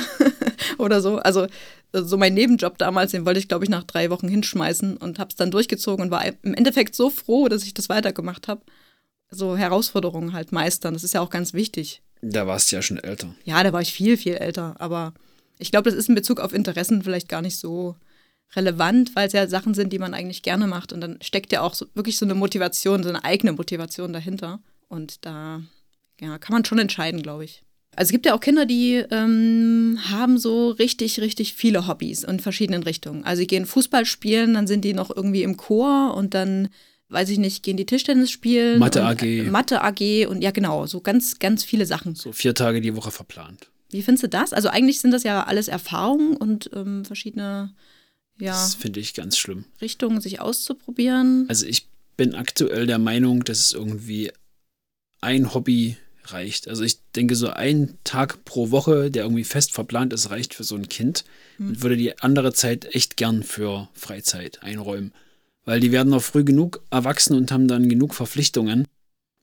oder 0.79 1.01
so. 1.01 1.17
Also 1.17 1.49
so 1.93 2.17
mein 2.17 2.35
Nebenjob 2.35 2.79
damals, 2.79 3.11
den 3.11 3.27
wollte 3.27 3.41
ich, 3.41 3.49
glaube 3.49 3.65
ich, 3.65 3.71
nach 3.71 3.83
drei 3.83 4.09
Wochen 4.11 4.29
hinschmeißen 4.29 4.99
und 4.99 5.19
habe 5.19 5.31
es 5.31 5.37
dann 5.37 5.51
durchgezogen 5.51 6.05
und 6.05 6.13
war 6.13 6.25
im 6.25 6.55
Endeffekt 6.55 6.95
so 6.95 7.11
froh, 7.11 7.49
dass 7.49 7.65
ich 7.65 7.75
das 7.75 7.89
weitergemacht 7.89 8.47
habe. 8.47 8.63
So 9.33 9.57
Herausforderungen 9.57 10.33
halt 10.33 10.53
meistern, 10.53 10.95
das 10.95 11.03
ist 11.03 11.15
ja 11.15 11.23
auch 11.23 11.31
ganz 11.31 11.55
wichtig. 11.55 12.03
Da 12.27 12.47
warst 12.47 12.73
du 12.73 12.77
ja 12.77 12.83
schon 12.83 12.99
älter. 12.99 13.35
Ja, 13.45 13.63
da 13.63 13.73
war 13.73 13.83
ich 13.83 13.93
viel, 13.93 14.17
viel 14.17 14.35
älter. 14.35 14.75
Aber 14.79 15.13
ich 15.59 15.71
glaube, 15.71 15.91
das 15.91 15.99
ist 15.99 16.09
in 16.09 16.15
Bezug 16.15 16.41
auf 16.41 16.55
Interessen 16.55 17.03
vielleicht 17.03 17.29
gar 17.29 17.43
nicht 17.43 17.59
so 17.59 17.97
relevant, 18.57 19.15
weil 19.15 19.27
es 19.27 19.33
ja 19.33 19.47
Sachen 19.47 19.75
sind, 19.75 19.93
die 19.93 19.99
man 19.99 20.15
eigentlich 20.15 20.43
gerne 20.43 20.67
macht. 20.67 20.93
Und 20.93 21.01
dann 21.01 21.19
steckt 21.21 21.53
ja 21.53 21.61
auch 21.61 21.75
so, 21.75 21.87
wirklich 21.95 22.17
so 22.17 22.25
eine 22.25 22.35
Motivation, 22.35 23.03
so 23.03 23.09
eine 23.09 23.25
eigene 23.25 23.53
Motivation 23.53 24.13
dahinter. 24.13 24.61
Und 24.89 25.25
da 25.27 25.63
ja, 26.21 26.39
kann 26.39 26.55
man 26.55 26.65
schon 26.65 26.79
entscheiden, 26.79 27.23
glaube 27.23 27.45
ich. 27.45 27.63
Also 27.97 28.09
es 28.09 28.13
gibt 28.13 28.27
ja 28.27 28.35
auch 28.35 28.41
Kinder, 28.41 28.67
die 28.67 29.05
ähm, 29.11 29.99
haben 30.11 30.39
so 30.39 30.71
richtig, 30.71 31.21
richtig 31.21 31.55
viele 31.55 31.87
Hobbys 31.87 32.25
in 32.25 32.41
verschiedenen 32.41 32.83
Richtungen. 32.83 33.25
Also 33.25 33.41
sie 33.41 33.47
gehen 33.47 33.67
Fußball 33.67 34.05
spielen, 34.05 34.55
dann 34.55 34.67
sind 34.67 34.85
die 34.85 34.95
noch 34.95 35.15
irgendwie 35.15 35.43
im 35.43 35.57
Chor 35.57 36.15
und 36.15 36.35
dann, 36.35 36.69
weiß 37.15 37.31
ich 37.31 37.39
nicht, 37.39 37.63
gehen 37.63 37.77
die 37.79 37.87
Tischtennis 37.87 38.31
spielen. 38.31 38.79
Mathe 38.79 39.01
und, 39.01 39.07
AG. 39.07 39.23
äh, 39.23 39.43
Mathe 39.45 39.83
AG 39.83 40.27
und 40.29 40.43
ja 40.43 40.51
genau, 40.51 40.87
so 40.87 41.01
ganz, 41.01 41.39
ganz 41.39 41.65
viele 41.65 41.87
Sachen. 41.87 42.15
So 42.15 42.33
vier 42.33 42.55
Tage 42.55 42.81
die 42.81 42.95
Woche 42.95 43.11
verplant. 43.11 43.71
Wie 43.91 44.03
findest 44.03 44.25
du 44.25 44.29
das? 44.29 44.53
Also 44.53 44.69
eigentlich 44.69 45.01
sind 45.01 45.13
das 45.13 45.23
ja 45.23 45.45
alles 45.45 45.69
Erfahrungen 45.69 46.37
und 46.37 46.69
ähm, 46.75 47.05
verschiedene 47.05 47.73
ja, 48.39 48.53
Das 48.53 48.75
finde 48.75 49.01
ich 49.01 49.15
ganz 49.15 49.39
schlimm. 49.39 49.65
Richtungen, 49.81 50.21
sich 50.21 50.41
auszuprobieren. 50.41 51.47
Also 51.49 51.67
ich 51.67 51.87
bin 52.17 52.35
aktuell 52.35 52.87
der 52.87 52.99
Meinung, 52.99 53.45
dass 53.45 53.61
es 53.61 53.73
irgendwie 53.73 54.33
ein 55.21 55.55
Hobby 55.55 55.97
reicht. 56.27 56.69
Also 56.69 56.83
ich 56.83 56.99
denke, 57.15 57.37
so 57.37 57.51
ein 57.51 57.99
Tag 58.03 58.45
pro 58.45 58.71
Woche, 58.71 59.11
der 59.11 59.25
irgendwie 59.25 59.45
fest 59.45 59.73
verplant 59.73 60.13
ist, 60.13 60.31
reicht 60.31 60.55
für 60.55 60.65
so 60.65 60.75
ein 60.75 60.89
Kind 60.89 61.25
und 61.59 61.83
würde 61.83 61.97
die 61.97 62.19
andere 62.19 62.53
Zeit 62.53 62.87
echt 62.95 63.17
gern 63.17 63.43
für 63.43 63.89
Freizeit 63.93 64.63
einräumen. 64.63 65.13
Weil 65.65 65.81
die 65.81 65.93
werden 65.93 66.11
noch 66.11 66.23
früh 66.23 66.45
genug 66.45 66.83
erwachsen 66.91 67.37
und 67.37 67.51
haben 67.51 67.69
dann 67.69 67.89
genug 67.89 68.15
Verpflichtungen. 68.15 68.87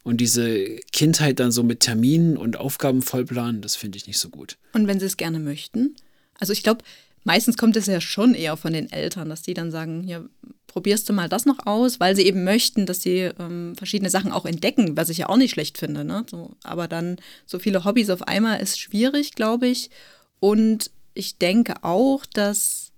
Und 0.04 0.18
diese 0.18 0.78
Kindheit 0.92 1.40
dann 1.40 1.52
so 1.52 1.64
mit 1.64 1.82
Terminen 1.82 2.38
und 2.38 2.58
Aufgaben 2.58 3.02
vollplanen, 3.02 3.62
das 3.62 3.76
finde 3.76 3.98
ich 3.98 4.08
nicht 4.08 4.18
so 4.18 4.30
gut. 4.30 4.58
Und 4.74 4.88
wenn 4.88 5.00
sie 5.00 5.06
es 5.06 5.18
gerne 5.18 5.40
möchten. 5.40 5.96
Also 6.40 6.54
ich 6.54 6.64
glaube, 6.64 6.84
meistens 7.24 7.58
kommt 7.58 7.76
es 7.76 7.86
ja 7.86 8.02
schon 8.02 8.34
eher 8.34 8.58
von 8.58 8.74
den 8.74 8.92
Eltern, 8.92 9.30
dass 9.30 9.44
die 9.44 9.54
dann 9.54 9.70
sagen, 9.70 10.08
ja, 10.08 10.24
probierst 10.68 11.08
du 11.08 11.14
mal 11.14 11.30
das 11.30 11.46
noch 11.46 11.68
aus, 11.68 12.00
weil 12.00 12.16
sie 12.16 12.26
eben 12.26 12.44
möchten, 12.44 12.86
dass 12.86 13.02
sie 13.02 13.30
ähm, 13.40 13.76
verschiedene 13.76 14.10
Sachen 14.10 14.32
auch 14.32 14.46
entdecken, 14.46 14.98
was 14.98 15.10
ich 15.10 15.20
ja 15.20 15.30
auch 15.30 15.38
nicht 15.38 15.52
schlecht 15.52 15.78
finde. 15.78 16.04
Ne? 16.04 16.26
So, 16.30 16.56
aber 16.64 16.88
dann 16.88 17.18
so 17.46 17.60
viele 17.60 17.84
Hobbys 17.84 18.10
auf 18.10 18.24
einmal 18.24 18.60
ist 18.62 18.80
schwierig, 18.80 19.34
glaube 19.36 19.68
ich. 19.68 19.90
Und 20.40 20.90
ich 21.14 21.38
denke 21.38 21.84
auch, 21.84 22.26
dass 22.26 22.91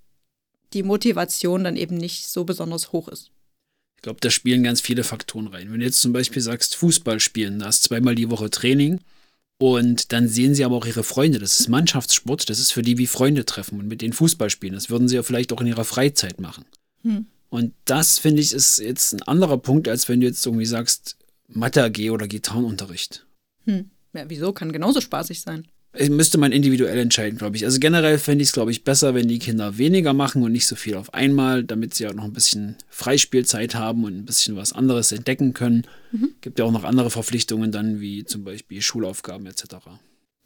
die 0.73 0.83
Motivation 0.83 1.63
dann 1.63 1.77
eben 1.77 1.97
nicht 1.97 2.27
so 2.27 2.43
besonders 2.43 2.91
hoch 2.91 3.07
ist. 3.07 3.31
Ich 3.95 4.01
glaube, 4.01 4.19
da 4.19 4.29
spielen 4.29 4.63
ganz 4.63 4.81
viele 4.81 5.03
Faktoren 5.03 5.47
rein. 5.47 5.71
Wenn 5.71 5.79
du 5.79 5.85
jetzt 5.85 6.01
zum 6.01 6.11
Beispiel 6.11 6.41
sagst, 6.41 6.75
Fußball 6.75 7.19
spielen, 7.19 7.59
da 7.59 7.67
hast 7.67 7.83
zweimal 7.83 8.15
die 8.15 8.29
Woche 8.29 8.49
Training 8.49 8.99
und 9.59 10.11
dann 10.11 10.27
sehen 10.27 10.55
sie 10.55 10.65
aber 10.65 10.75
auch 10.75 10.85
ihre 10.85 11.03
Freunde. 11.03 11.39
Das 11.39 11.59
ist 11.59 11.69
Mannschaftssport, 11.69 12.49
das 12.49 12.59
ist 12.59 12.71
für 12.71 12.81
die 12.81 12.97
wie 12.97 13.07
Freunde 13.07 13.45
treffen 13.45 13.79
und 13.79 13.87
mit 13.87 14.01
denen 14.01 14.13
Fußball 14.13 14.49
spielen. 14.49 14.73
Das 14.73 14.89
würden 14.89 15.07
sie 15.07 15.15
ja 15.15 15.23
vielleicht 15.23 15.53
auch 15.53 15.61
in 15.61 15.67
ihrer 15.67 15.85
Freizeit 15.85 16.41
machen. 16.41 16.65
Hm. 17.03 17.27
Und 17.49 17.73
das, 17.85 18.19
finde 18.19 18.41
ich, 18.41 18.51
ist 18.51 18.79
jetzt 18.79 19.13
ein 19.13 19.21
anderer 19.21 19.57
Punkt, 19.57 19.87
als 19.87 20.09
wenn 20.09 20.19
du 20.19 20.25
jetzt 20.25 20.45
irgendwie 20.45 20.65
sagst, 20.65 21.17
Mathe 21.47 21.83
AG 21.83 22.09
oder 22.09 22.27
Gitarrenunterricht. 22.27 23.25
Hm. 23.65 23.91
Ja, 24.13 24.25
wieso? 24.27 24.53
Kann 24.53 24.71
genauso 24.71 25.01
spaßig 25.01 25.41
sein. 25.41 25.67
Äh, 25.93 26.09
Müsste 26.09 26.37
man 26.37 26.51
individuell 26.51 26.97
entscheiden, 26.99 27.37
glaube 27.37 27.55
ich. 27.55 27.65
Also 27.65 27.79
generell 27.79 28.17
fände 28.19 28.41
ich 28.41 28.49
es, 28.49 28.53
glaube 28.53 28.71
ich, 28.71 28.83
besser, 28.83 29.13
wenn 29.13 29.27
die 29.27 29.39
Kinder 29.39 29.77
weniger 29.77 30.13
machen 30.13 30.43
und 30.43 30.51
nicht 30.51 30.67
so 30.67 30.75
viel 30.75 30.95
auf 30.95 31.13
einmal, 31.13 31.63
damit 31.63 31.93
sie 31.93 32.07
auch 32.07 32.13
noch 32.13 32.23
ein 32.23 32.33
bisschen 32.33 32.75
Freispielzeit 32.89 33.75
haben 33.75 34.03
und 34.03 34.17
ein 34.17 34.25
bisschen 34.25 34.55
was 34.55 34.73
anderes 34.73 35.11
entdecken 35.11 35.53
können. 35.53 35.85
Gibt 36.41 36.59
ja 36.59 36.65
auch 36.65 36.71
noch 36.71 36.83
andere 36.83 37.09
Verpflichtungen 37.09 37.71
dann, 37.71 38.01
wie 38.01 38.25
zum 38.25 38.43
Beispiel 38.43 38.81
Schulaufgaben 38.81 39.45
etc. 39.45 39.75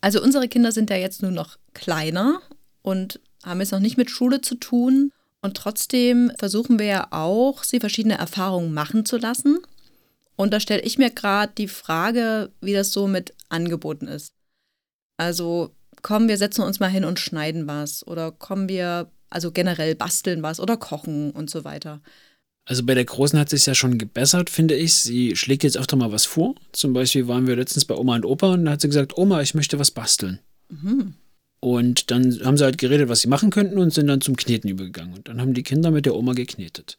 Also 0.02 0.22
unsere 0.22 0.48
Kinder 0.48 0.72
sind 0.72 0.90
ja 0.90 0.98
jetzt 0.98 1.22
nur 1.22 1.32
noch 1.32 1.58
kleiner 1.74 2.42
und 2.82 3.20
haben 3.44 3.60
jetzt 3.60 3.72
noch 3.72 3.80
nicht 3.80 3.98
mit 3.98 4.10
Schule 4.10 4.42
zu 4.42 4.56
tun. 4.56 5.12
Und 5.42 5.56
trotzdem 5.56 6.32
versuchen 6.40 6.80
wir 6.80 6.86
ja 6.86 7.08
auch, 7.12 7.64
sie 7.64 7.80
verschiedene 7.80 8.18
Erfahrungen 8.18 8.74
machen 8.74 9.06
zu 9.06 9.18
lassen. 9.18 9.60
Und 10.36 10.54
da 10.54 10.60
stelle 10.60 10.82
ich 10.82 10.98
mir 10.98 11.10
gerade 11.10 11.54
die 11.58 11.68
Frage, 11.68 12.52
wie 12.62 12.74
das 12.74 12.92
so 12.92 13.08
mit 13.08 13.34
Angeboten 13.50 14.08
ist. 14.08 14.34
Also 15.18 15.76
kommen 16.02 16.30
wir 16.30 16.38
setzen 16.38 16.62
uns 16.62 16.80
mal 16.80 16.90
hin 16.90 17.04
und 17.04 17.20
schneiden 17.20 17.68
was 17.68 18.06
oder 18.06 18.32
kommen 18.32 18.70
wir 18.70 19.12
also 19.30 19.52
generell 19.52 19.96
basteln 19.96 20.42
was 20.44 20.60
oder 20.60 20.78
kochen 20.78 21.32
und 21.32 21.50
so 21.50 21.64
weiter. 21.64 22.02
Also 22.66 22.86
bei 22.86 22.94
der 22.94 23.06
Großen 23.06 23.40
hat 23.40 23.50
sich 23.50 23.66
ja 23.66 23.74
schon 23.74 23.98
gebessert, 23.98 24.50
finde 24.50 24.76
ich. 24.76 24.94
Sie 24.94 25.36
schlägt 25.36 25.64
jetzt 25.64 25.78
öfter 25.78 25.96
mal 25.96 26.12
was 26.12 26.26
vor. 26.26 26.56
Zum 26.74 26.94
Beispiel 26.94 27.28
waren 27.28 27.48
wir 27.48 27.56
letztens 27.56 27.86
bei 27.86 27.96
Oma 27.96 28.16
und 28.16 28.26
Opa 28.26 28.54
und 28.54 28.66
da 28.66 28.72
hat 28.72 28.82
sie 28.82 28.90
gesagt, 28.90 29.18
Oma, 29.18 29.42
ich 29.42 29.54
möchte 29.54 29.80
was 29.80 29.92
basteln. 29.92 30.40
Und 31.62 32.12
dann 32.12 32.40
haben 32.44 32.58
sie 32.58 32.66
halt 32.66 32.78
geredet, 32.78 33.08
was 33.10 33.22
sie 33.22 33.30
machen 33.30 33.52
könnten 33.52 33.78
und 33.78 33.94
sind 33.94 34.08
dann 34.08 34.22
zum 34.22 34.36
Kneten 34.36 34.70
übergegangen. 34.70 35.14
Und 35.16 35.30
dann 35.30 35.40
haben 35.42 35.54
die 35.54 35.64
Kinder 35.64 35.92
mit 35.92 36.06
der 36.06 36.16
Oma 36.16 36.34
geknetet. 36.34 36.98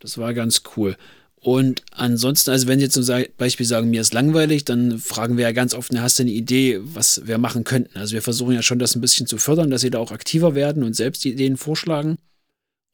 Das 0.00 0.16
war 0.18 0.32
ganz 0.34 0.62
cool. 0.76 0.96
Und 1.44 1.82
ansonsten, 1.90 2.50
also 2.50 2.68
wenn 2.68 2.78
sie 2.78 2.84
jetzt 2.84 2.94
zum 2.94 3.24
Beispiel 3.36 3.66
sagen, 3.66 3.90
mir 3.90 4.00
ist 4.00 4.14
langweilig, 4.14 4.64
dann 4.64 5.00
fragen 5.00 5.36
wir 5.36 5.42
ja 5.42 5.50
ganz 5.50 5.74
oft, 5.74 5.92
hast 5.98 6.20
du 6.20 6.22
eine 6.22 6.30
Idee, 6.30 6.78
was 6.80 7.26
wir 7.26 7.36
machen 7.38 7.64
könnten? 7.64 7.98
Also 7.98 8.12
wir 8.12 8.22
versuchen 8.22 8.54
ja 8.54 8.62
schon 8.62 8.78
das 8.78 8.94
ein 8.94 9.00
bisschen 9.00 9.26
zu 9.26 9.38
fördern, 9.38 9.68
dass 9.68 9.80
sie 9.80 9.90
da 9.90 9.98
auch 9.98 10.12
aktiver 10.12 10.54
werden 10.54 10.84
und 10.84 10.94
selbst 10.94 11.24
die 11.24 11.32
Ideen 11.32 11.56
vorschlagen. 11.56 12.16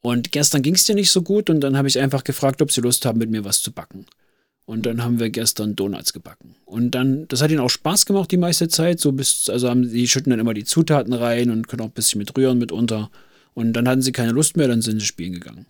Und 0.01 0.31
gestern 0.31 0.63
ging 0.63 0.73
es 0.73 0.85
dir 0.85 0.95
nicht 0.95 1.11
so 1.11 1.21
gut 1.21 1.51
und 1.51 1.61
dann 1.61 1.77
habe 1.77 1.87
ich 1.87 1.99
einfach 1.99 2.23
gefragt, 2.23 2.63
ob 2.63 2.71
sie 2.71 2.81
Lust 2.81 3.05
haben, 3.05 3.19
mit 3.19 3.29
mir 3.29 3.45
was 3.45 3.61
zu 3.61 3.71
backen. 3.71 4.07
Und 4.65 4.87
dann 4.87 5.03
haben 5.03 5.19
wir 5.19 5.29
gestern 5.29 5.75
Donuts 5.75 6.11
gebacken. 6.11 6.55
Und 6.65 6.91
dann, 6.91 7.27
das 7.27 7.43
hat 7.43 7.51
ihnen 7.51 7.59
auch 7.59 7.69
Spaß 7.69 8.07
gemacht 8.07 8.31
die 8.31 8.37
meiste 8.37 8.67
Zeit. 8.67 8.99
So 8.99 9.11
bis, 9.11 9.47
also 9.49 9.69
haben 9.69 9.91
die 9.91 10.07
schütten 10.07 10.31
dann 10.31 10.39
immer 10.39 10.55
die 10.55 10.63
Zutaten 10.63 11.13
rein 11.13 11.51
und 11.51 11.67
können 11.67 11.81
auch 11.81 11.87
ein 11.87 11.91
bisschen 11.91 12.17
mit 12.17 12.35
rühren 12.35 12.57
mitunter. 12.57 13.11
Und 13.53 13.73
dann 13.73 13.87
hatten 13.87 14.01
sie 14.01 14.11
keine 14.11 14.31
Lust 14.31 14.57
mehr, 14.57 14.67
dann 14.67 14.81
sind 14.81 14.99
sie 14.99 15.05
spielen 15.05 15.33
gegangen. 15.33 15.67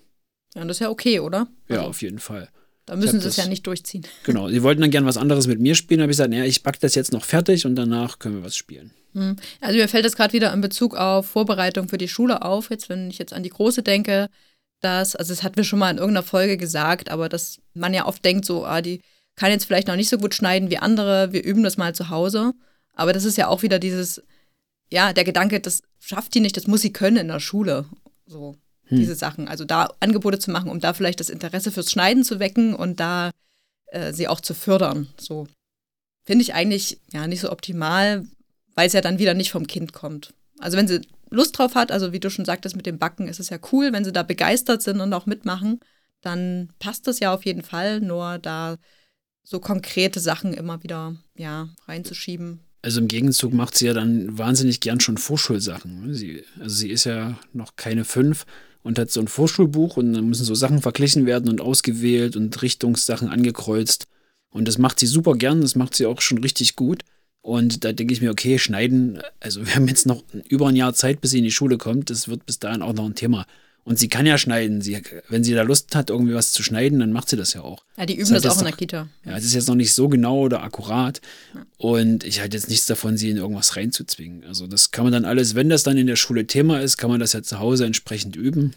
Ja, 0.56 0.62
und 0.62 0.70
das 0.70 0.78
ist 0.78 0.82
ja 0.82 0.90
okay, 0.90 1.20
oder? 1.20 1.48
Ja, 1.68 1.78
Also, 1.78 1.90
auf 1.90 2.02
jeden 2.02 2.20
Fall. 2.20 2.50
Da 2.90 2.96
müssen 2.96 3.22
sie 3.22 3.28
es 3.28 3.38
ja 3.38 3.46
nicht 3.46 3.68
durchziehen. 3.68 4.04
Genau. 4.24 4.50
Sie 4.50 4.64
wollten 4.64 4.82
dann 4.82 4.90
gern 4.90 5.06
was 5.06 5.18
anderes 5.18 5.48
mit 5.48 5.60
mir 5.60 5.76
spielen. 5.76 6.00
Da 6.00 6.04
habe 6.04 6.12
ich 6.12 6.18
gesagt, 6.18 6.32
naja, 6.32 6.44
ich 6.44 6.64
back 6.64 6.80
das 6.80 6.96
jetzt 6.96 7.14
noch 7.14 7.24
fertig 7.24 7.66
und 7.66 7.76
danach 7.76 8.18
können 8.18 8.36
wir 8.36 8.44
was 8.44 8.56
spielen. 8.56 8.92
Hm. 9.14 9.36
Also 9.62 9.78
mir 9.78 9.88
fällt 9.88 10.06
das 10.06 10.16
gerade 10.16 10.34
wieder 10.34 10.52
in 10.54 10.62
Bezug 10.62 10.96
auf 10.96 11.28
Vorbereitung 11.28 11.88
für 11.88 11.98
die 11.98 12.08
Schule 12.08 12.42
auf, 12.42 12.70
jetzt 12.70 12.90
wenn 12.90 13.10
ich 13.10 13.20
jetzt 13.20 13.34
an 13.34 13.44
die 13.44 13.50
Große 13.50 13.84
denke, 13.84 14.30
dass, 14.82 15.16
also 15.16 15.34
das 15.34 15.44
hatten 15.44 15.58
wir 15.58 15.64
schon 15.64 15.80
mal 15.80 15.92
in 15.92 15.98
irgendeiner 15.98 16.26
Folge 16.26 16.58
gesagt, 16.58 17.10
aber 17.10 17.30
dass 17.30 17.60
man 17.74 17.94
ja 17.94 18.06
oft 18.06 18.24
denkt, 18.26 18.46
so, 18.46 18.66
ah, 18.66 18.82
die 18.82 19.02
kann 19.36 19.52
jetzt 19.52 19.66
vielleicht 19.66 19.88
noch 19.88 19.96
nicht 19.96 20.10
so 20.10 20.18
gut 20.18 20.34
schneiden 20.34 20.70
wie 20.70 20.78
andere, 20.78 21.32
wir 21.32 21.44
üben 21.44 21.64
das 21.64 21.78
mal 21.78 21.94
zu 21.94 22.10
Hause. 22.10 22.54
Aber 22.94 23.14
das 23.14 23.24
ist 23.24 23.38
ja 23.38 23.48
auch 23.48 23.62
wieder 23.62 23.80
dieses, 23.80 24.22
ja, 24.92 25.14
der 25.14 25.24
Gedanke, 25.24 25.60
das 25.60 25.82
schafft 26.00 26.34
die 26.34 26.40
nicht, 26.40 26.58
das 26.58 26.68
muss 26.68 26.82
sie 26.82 26.94
können 26.94 27.18
in 27.18 27.28
der 27.28 27.40
Schule. 27.40 27.86
So, 28.26 28.56
diese 28.98 29.16
Sachen. 29.16 29.48
Also 29.48 29.66
da 29.66 29.94
Angebote 30.00 30.40
zu 30.40 30.52
machen, 30.52 30.70
um 30.70 30.80
da 30.80 30.94
vielleicht 30.94 31.20
das 31.20 31.30
Interesse 31.30 31.72
fürs 31.72 31.92
Schneiden 31.92 32.24
zu 32.24 32.40
wecken 32.40 32.74
und 32.74 33.00
da 33.00 33.32
äh, 33.88 34.14
sie 34.14 34.28
auch 34.28 34.42
zu 34.42 34.54
fördern. 34.54 35.08
So. 35.20 35.48
Finde 36.24 36.44
ich 36.44 36.54
eigentlich 36.54 37.00
ja 37.12 37.28
nicht 37.28 37.42
so 37.42 37.52
optimal, 37.52 38.26
weil 38.76 38.88
es 38.88 38.94
ja 38.94 39.02
dann 39.02 39.20
wieder 39.20 39.34
nicht 39.34 39.52
vom 39.52 39.68
Kind 39.68 39.94
kommt. 39.94 40.34
Also 40.60 40.78
wenn 40.78 40.88
sie 40.88 41.02
Lust 41.30 41.58
drauf 41.58 41.76
hat, 41.76 41.92
also 41.92 42.12
wie 42.12 42.20
du 42.20 42.30
schon 42.30 42.46
sagtest 42.46 42.76
mit 42.76 42.86
dem 42.86 42.98
Backen, 42.98 43.28
ist 43.28 43.40
es 43.40 43.50
ja 43.50 43.60
cool, 43.72 43.94
wenn 43.94 44.04
sie 44.06 44.12
da 44.12 44.24
begeistert 44.24 44.82
sind 44.82 45.00
und 45.00 45.14
auch 45.14 45.26
mitmachen, 45.26 45.80
dann 46.22 46.70
passt 46.80 47.08
das 47.08 47.20
ja 47.20 47.34
auf 47.34 47.46
jeden 47.46 47.62
Fall, 47.64 48.02
nur 48.02 48.40
da 48.40 48.78
so 49.44 49.60
konkrete 49.60 50.20
Sachen 50.20 50.54
immer 50.54 50.84
wieder 50.84 51.16
ja 51.36 51.70
reinzuschieben. 51.88 52.60
Also 52.82 53.02
im 53.02 53.08
Gegenzug 53.08 53.54
macht 53.54 53.78
sie 53.78 53.88
ja 53.88 53.94
dann 53.94 54.38
wahnsinnig 54.38 54.80
gern 54.80 55.00
schon 55.00 55.18
Vorschulsachen. 55.18 56.08
ne? 56.08 56.14
Sie, 56.14 56.44
also 56.60 56.76
sie 56.76 56.90
ist 56.90 57.04
ja 57.04 57.38
noch 57.54 57.76
keine 57.76 58.06
fünf 58.06 58.46
und 58.84 58.98
hat 59.00 59.12
so 59.12 59.20
ein 59.20 59.28
Vorschulbuch 59.28 59.98
und 59.98 60.14
dann 60.14 60.28
müssen 60.28 60.46
so 60.46 60.56
Sachen 60.56 60.82
verglichen 60.82 61.26
werden 61.26 61.50
und 61.50 61.62
ausgewählt 61.62 62.36
und 62.36 62.62
Richtungssachen 62.62 63.30
angekreuzt. 63.30 64.08
Und 64.50 64.68
das 64.68 64.78
macht 64.78 65.00
sie 65.00 65.08
super 65.08 65.34
gern, 65.34 65.62
das 65.62 65.76
macht 65.76 65.96
sie 65.96 66.06
auch 66.06 66.22
schon 66.22 66.40
richtig 66.40 66.76
gut. 66.76 67.04
Und 67.42 67.84
da 67.84 67.94
denke 67.94 68.14
ich 68.14 68.22
mir, 68.22 68.32
okay, 68.32 68.58
schneiden, 68.60 69.22
also 69.40 69.66
wir 69.66 69.76
haben 69.76 69.88
jetzt 69.88 70.06
noch 70.06 70.24
über 70.48 70.68
ein 70.68 70.76
Jahr 70.76 70.94
Zeit, 70.94 71.22
bis 71.22 71.32
sie 71.32 71.40
in 71.40 71.44
die 71.44 71.52
Schule 71.52 71.78
kommt. 71.78 72.10
Das 72.10 72.28
wird 72.28 72.46
bis 72.46 72.60
dahin 72.60 72.82
auch 72.82 72.94
noch 72.94 73.06
ein 73.06 73.16
Thema. 73.16 73.46
Und 73.84 73.98
sie 73.98 74.08
kann 74.08 74.26
ja 74.26 74.38
schneiden. 74.38 74.82
Sie, 74.82 75.02
wenn 75.30 75.44
sie 75.44 75.54
da 75.54 75.64
Lust 75.64 75.96
hat, 75.96 76.10
irgendwie 76.10 76.34
was 76.34 76.52
zu 76.52 76.62
schneiden, 76.62 77.00
dann 77.00 77.12
macht 77.12 77.30
sie 77.30 77.38
das 77.38 77.54
ja 77.54 77.62
auch. 77.62 77.84
Ja, 77.98 78.06
die 78.06 78.16
üben 78.16 78.32
Das 78.32 78.44
das, 78.44 78.58
auch 78.58 78.60
in 78.60 78.66
der 78.66 78.76
Kita. 78.76 79.08
Ja, 79.26 79.38
es 79.38 79.46
ist 79.46 79.54
jetzt 79.54 79.68
noch 79.68 79.76
nicht 79.76 79.94
so 79.94 80.10
genau 80.10 80.42
oder 80.42 80.64
akkurat. 80.64 81.22
Und 81.78 82.24
ich 82.24 82.40
halte 82.40 82.58
jetzt 82.58 82.70
nichts 82.70 82.86
davon, 82.86 83.18
sie 83.18 83.30
in 83.30 83.38
irgendwas 83.38 83.76
reinzuzwingen. 83.76 84.44
Also 84.44 84.68
das 84.68 84.92
kann 84.92 85.06
man 85.06 85.14
dann 85.14 85.26
alles, 85.26 85.56
wenn 85.56 85.70
das 85.70 85.84
dann 85.84 85.98
in 85.98 86.08
der 86.08 86.18
Schule 86.18 86.46
Thema 86.46 86.82
ist, 86.82 86.98
kann 86.98 87.10
man 87.10 87.20
das 87.20 87.34
ja 87.34 87.42
zu 87.42 87.60
Hause 87.60 87.86
entsprechend 87.86 88.36
üben. 88.36 88.76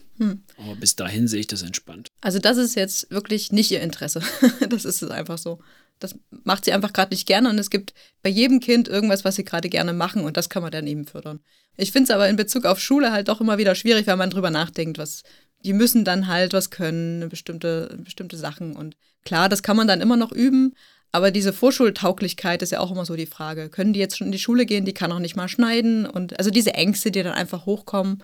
Aber 0.57 0.77
bis 0.77 0.97
dahin 0.97 1.29
sehe 1.29 1.41
ich 1.41 1.47
das 1.47 1.63
entspannt. 1.63 2.09
Also 2.21 2.39
das 2.39 2.57
ist 2.57 2.75
jetzt 2.75 3.11
wirklich 3.11 3.53
nicht 3.53 3.71
ihr 3.71 3.81
Interesse. 3.81 4.23
das 4.69 4.85
ist 4.85 5.03
es 5.03 5.11
einfach 5.11 5.39
so. 5.39 5.59
Das 5.99 6.17
macht 6.45 6.65
sie 6.65 6.73
einfach 6.73 6.93
gerade 6.93 7.13
nicht 7.13 7.27
gerne 7.27 7.49
und 7.49 7.59
es 7.59 7.71
gibt 7.71 7.95
bei 8.23 8.31
jedem 8.31 8.61
Kind 8.61 8.89
irgendwas, 8.89 9.25
was 9.25 9.37
sie 9.37 9.45
gerade 9.45 9.69
gerne 9.69 9.93
machen 9.93 10.25
und 10.25 10.37
das 10.37 10.49
kann 10.49 10.63
man 10.63 10.73
dann 10.73 10.87
eben 10.87 11.07
fördern. 11.07 11.41
Ich 11.77 11.93
finde 11.93 12.05
es 12.05 12.11
aber 12.11 12.29
in 12.29 12.37
Bezug 12.37 12.65
auf 12.65 12.81
Schule 12.81 13.13
halt 13.13 13.29
doch 13.29 13.41
immer 13.41 13.59
wieder 13.59 13.75
schwierig, 13.75 14.07
wenn 14.07 14.19
man 14.19 14.31
drüber 14.31 14.51
nachdenkt, 14.51 14.99
was 14.99 15.23
die 15.65 15.73
müssen 15.73 16.05
dann 16.05 16.27
halt 16.27 16.53
was 16.53 16.71
können, 16.71 17.29
bestimmte, 17.29 17.97
bestimmte 18.03 18.37
Sachen 18.37 18.75
und 18.75 18.97
klar, 19.25 19.49
das 19.49 19.63
kann 19.63 19.77
man 19.77 19.87
dann 19.87 20.01
immer 20.01 20.17
noch 20.17 20.33
üben, 20.33 20.75
aber 21.13 21.31
diese 21.31 21.53
Vorschultauglichkeit 21.53 22.63
ist 22.63 22.73
ja 22.73 22.81
auch 22.81 22.91
immer 22.91 23.05
so 23.05 23.15
die 23.15 23.27
Frage. 23.27 23.69
Können 23.69 23.93
die 23.93 24.01
jetzt 24.01 24.17
schon 24.17 24.29
in 24.29 24.33
die 24.33 24.39
Schule 24.39 24.67
gehen? 24.67 24.85
Die 24.85 24.95
kann 24.95 25.13
auch 25.13 25.19
nicht 25.19 25.37
mal 25.37 25.49
schneiden 25.49 26.07
und 26.07 26.39
also 26.39 26.51
diese 26.51 26.75
Ängste, 26.75 27.11
die 27.11 27.23
dann 27.23 27.35
einfach 27.35 27.67
hochkommen 27.67 28.23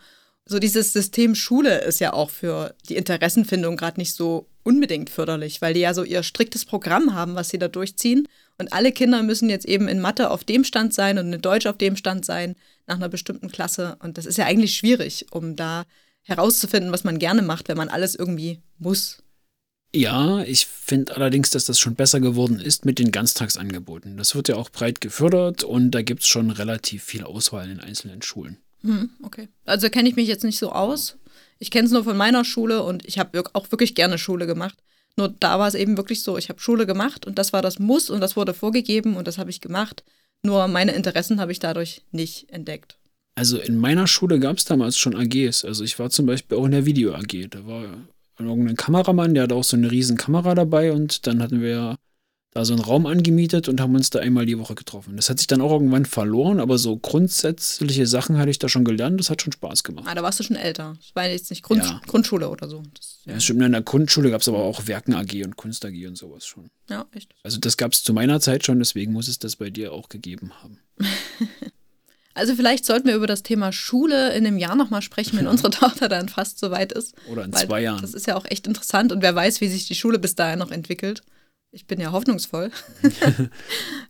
so 0.49 0.59
dieses 0.59 0.95
System 0.95 1.35
Schule 1.35 1.83
ist 1.83 2.01
ja 2.01 2.15
auch 2.15 2.31
für 2.31 2.75
die 2.89 2.97
Interessenfindung 2.97 3.77
gerade 3.77 4.01
nicht 4.01 4.15
so 4.15 4.49
unbedingt 4.63 5.11
förderlich, 5.11 5.61
weil 5.61 5.75
die 5.75 5.81
ja 5.81 5.93
so 5.93 6.03
ihr 6.05 6.23
striktes 6.23 6.65
Programm 6.65 7.15
haben, 7.15 7.35
was 7.35 7.51
sie 7.51 7.59
da 7.59 7.69
durchziehen. 7.69 8.27
Und 8.57 8.73
alle 8.73 8.91
Kinder 8.91 9.23
müssen 9.23 9.51
jetzt 9.51 9.67
eben 9.67 9.89
in 9.89 10.01
Mathe 10.01 10.31
auf 10.31 10.45
dem 10.45 10.65
Stand 10.65 10.95
sein 10.95 11.19
und 11.19 11.33
in 11.33 11.43
Deutsch 11.43 11.67
auf 11.67 11.77
dem 11.77 11.97
Stand 11.97 12.25
sein, 12.25 12.57
nach 12.89 12.97
einer 12.97 13.09
bestimmten 13.09 13.51
Klasse. 13.51 13.97
Und 14.01 14.19
das 14.19 14.27
ist 14.27 14.39
ja 14.39 14.47
eigentlich 14.47 14.75
schwierig, 14.75 15.27
um 15.31 15.57
da 15.57 15.85
herauszufinden, 16.23 16.93
was 16.93 17.05
man 17.05 17.19
gerne 17.19 17.43
macht, 17.43 17.69
wenn 17.69 17.77
man 17.77 17.89
alles 17.89 18.15
irgendwie 18.15 18.61
muss. 18.79 19.23
Ja, 19.95 20.43
ich 20.43 20.67
finde 20.67 21.17
allerdings, 21.17 21.51
dass 21.51 21.65
das 21.65 21.79
schon 21.79 21.95
besser 21.95 22.21
geworden 22.21 22.61
ist 22.61 22.85
mit 22.85 22.99
den 22.99 23.11
Ganztagsangeboten. 23.11 24.19
Das 24.19 24.35
wird 24.35 24.49
ja 24.49 24.57
auch 24.57 24.69
breit 24.69 25.01
gefördert 25.01 25.65
und 25.65 25.93
da 25.93 26.03
gibt 26.03 26.23
es 26.23 26.29
schon 26.29 26.51
relativ 26.51 27.05
viel 27.05 27.25
Auswahl 27.25 27.71
in 27.71 27.81
einzelnen 27.81 28.21
Schulen. 28.21 28.59
Hm, 28.83 29.11
okay. 29.23 29.49
Also 29.65 29.89
kenne 29.89 30.09
ich 30.09 30.17
mich 30.17 30.29
jetzt 30.29 30.45
nicht 30.45 30.59
so 30.59 30.73
aus. 30.73 31.17
Ich 31.59 31.71
kenne 31.71 31.87
es 31.87 31.93
nur 31.93 32.05
von 32.05 32.17
meiner 32.17 32.45
Schule 32.45 32.83
und 32.83 33.07
ich 33.07 33.19
habe 33.19 33.43
auch 33.55 33.71
wirklich 33.73 33.95
gerne 33.95 34.19
Schule 34.19 34.47
gemacht. 34.47 34.79
Nur 35.17 35.29
da 35.29 35.59
war 35.59 35.67
es 35.67 35.75
eben 35.75 35.97
wirklich 35.97 36.23
so, 36.23 36.39
ich 36.39 36.49
habe 36.49 36.61
Schule 36.61 36.87
gemacht 36.87 37.27
und 37.27 37.39
das 37.39 37.53
war 37.53 37.63
das 37.63 37.79
Muss 37.79 38.11
und 38.11 38.21
das 38.21 38.37
wurde 38.37 38.55
vorgegeben 38.55 39.17
und 39.17 39.27
das 39.27 39.39
habe 39.39 39.51
ich 39.51 39.61
gemacht. 39.61 40.05
Nur 40.45 40.69
meine 40.69 40.93
Interessen 40.93 41.41
habe 41.41 41.53
ich 41.53 41.59
dadurch 41.59 42.03
nicht 42.11 42.51
entdeckt. 42.51 42.99
Also 43.35 43.59
in 43.59 43.77
meiner 43.77 44.07
Schule 44.07 44.41
gab 44.41 44.57
es 44.57 44.65
damals 44.65 44.99
schon 44.99 45.15
AGs. 45.15 45.65
Also 45.65 45.85
ich 45.85 45.99
war 45.99 46.11
zum 46.11 46.27
Beispiel 46.27 46.59
auch 46.59 46.65
in 46.65 46.73
der 46.73 46.87
Video 46.87 47.15
AG. 47.15 47.49
Da 47.51 47.67
war 47.67 47.85
irgendein 48.39 48.77
Kameramann, 48.77 49.35
der 49.35 49.45
hatte 49.45 49.55
auch 49.55 49.65
so 49.65 49.77
eine 49.77 49.91
riesen 49.91 50.17
Kamera 50.17 50.55
dabei 50.55 50.93
und 50.93 51.27
dann 51.27 51.43
hatten 51.43 51.61
wir 51.61 51.97
da 52.59 52.65
so 52.65 52.75
einen 52.75 52.83
Raum 52.83 53.07
angemietet 53.07 53.69
und 53.69 53.81
haben 53.81 53.95
uns 53.95 54.11
da 54.11 54.19
einmal 54.19 54.45
die 54.45 54.59
Woche 54.59 54.75
getroffen. 54.75 55.15
Das 55.17 55.31
hat 55.31 55.39
sich 55.39 55.47
dann 55.47 55.61
auch 55.61 55.71
irgendwann 55.71 56.05
verloren, 56.05 56.59
aber 56.59 56.77
so 56.77 56.97
grundsätzliche 56.97 58.07
Sachen 58.07 58.37
hatte 58.37 58.51
ich 58.51 58.59
da 58.59 58.69
schon 58.69 58.85
gelernt. 58.85 59.21
Das 59.21 59.31
hat 59.31 59.41
schon 59.43 59.53
Spaß 59.53 59.85
gemacht. 59.85 60.07
Ah, 60.09 60.15
da 60.15 60.23
warst 60.25 60.41
du 60.41 60.45
schon 60.45 60.57
älter. 60.57 60.97
Das 61.01 61.15
war 61.15 61.29
jetzt 61.29 61.51
nicht 61.51 61.63
Grund 61.63 61.85
Ja. 61.85 62.01
Grundschule 62.07 62.49
oder 62.51 62.69
so. 62.69 62.83
Das, 62.95 63.21
Ja, 63.27 63.39
stimmt. 63.39 63.63
In 63.63 63.73
der 63.73 63.83
Grundschule 63.83 64.31
gab 64.31 64.41
es 64.41 64.49
aber 64.49 64.59
auch 64.59 64.87
Werken 64.89 65.15
AG 65.15 65.45
und 65.45 65.57
Kunst 65.57 65.85
AG 65.85 66.07
und 66.09 66.19
sowas 66.19 66.47
schon. 66.47 66.69
ja, 66.91 67.07
echt. 67.13 67.33
Also 67.45 67.59
das 67.59 67.77
gab 67.77 67.93
es 67.93 68.03
zu 68.03 68.13
meiner 68.13 68.41
Zeit 68.41 68.67
schon, 68.67 68.81
deswegen 68.81 69.13
muss 69.13 69.29
es 69.29 69.39
das 69.39 69.55
bei 69.57 69.71
dir 69.71 69.93
auch 69.93 70.09
gegeben 70.09 70.53
haben. 70.63 70.79
Also 72.35 72.55
vielleicht 72.55 72.85
sollten 72.85 73.09
wir 73.09 73.17
über 73.17 73.27
das 73.27 73.43
Thema 73.43 73.73
Schule 73.73 74.33
in 74.33 74.47
einem 74.47 74.59
Jahr 74.59 74.77
nochmal 74.77 75.03
sprechen, 75.03 75.37
wenn 75.37 75.49
unsere 75.49 75.71
Tochter 75.73 76.09
dann 76.09 76.29
fast 76.29 76.61
so 76.61 76.71
weit 76.71 76.93
ist. 76.93 77.17
Oder 77.29 77.45
in 77.45 77.53
zwei 77.53 77.81
Jahren. 77.83 78.01
Das 78.01 78.15
ist 78.15 78.29
ja 78.29 78.37
auch 78.37 78.45
echt 78.45 78.69
interessant 78.69 79.11
und 79.11 79.23
wer 79.23 79.35
weiß, 79.35 79.61
wie 79.61 79.67
sich 79.67 79.89
die 79.89 79.97
Schule 79.97 80.21
bis 80.21 80.37
dahin 80.37 80.61
noch 80.61 80.71
entwickelt. 80.71 81.23
Ich 81.71 81.87
bin 81.87 82.01
ja 82.01 82.13
hoffnungsvoll. 82.13 82.71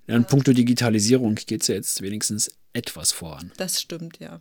Ja, 0.07 0.17
in 0.17 0.25
puncto 0.25 0.55
Digitalisierung 0.55 1.35
geht 1.35 1.61
es 1.61 1.69
ja 1.69 1.75
jetzt 1.75 2.01
wenigstens 2.01 2.51
etwas 2.73 3.13
voran. 3.13 3.53
Das 3.59 3.79
stimmt, 3.79 4.21
ja. 4.21 4.41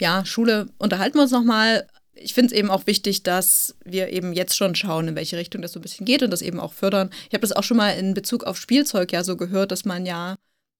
Ja, 0.00 0.24
Schule, 0.26 0.66
unterhalten 0.78 1.18
wir 1.18 1.22
uns 1.22 1.30
nochmal. 1.30 1.86
Ich 2.14 2.34
finde 2.34 2.52
es 2.52 2.58
eben 2.58 2.68
auch 2.68 2.88
wichtig, 2.88 3.22
dass 3.22 3.76
wir 3.84 4.08
eben 4.08 4.32
jetzt 4.32 4.56
schon 4.56 4.74
schauen, 4.74 5.06
in 5.06 5.14
welche 5.14 5.36
Richtung 5.36 5.62
das 5.62 5.70
so 5.70 5.78
ein 5.78 5.82
bisschen 5.82 6.04
geht 6.04 6.24
und 6.24 6.32
das 6.32 6.42
eben 6.42 6.58
auch 6.58 6.72
fördern. 6.72 7.10
Ich 7.28 7.34
habe 7.34 7.42
das 7.42 7.52
auch 7.52 7.62
schon 7.62 7.76
mal 7.76 7.90
in 7.90 8.12
Bezug 8.12 8.42
auf 8.42 8.58
Spielzeug 8.58 9.12
ja 9.12 9.22
so 9.22 9.36
gehört, 9.36 9.70
dass 9.70 9.84
man 9.84 10.04
ja, 10.04 10.34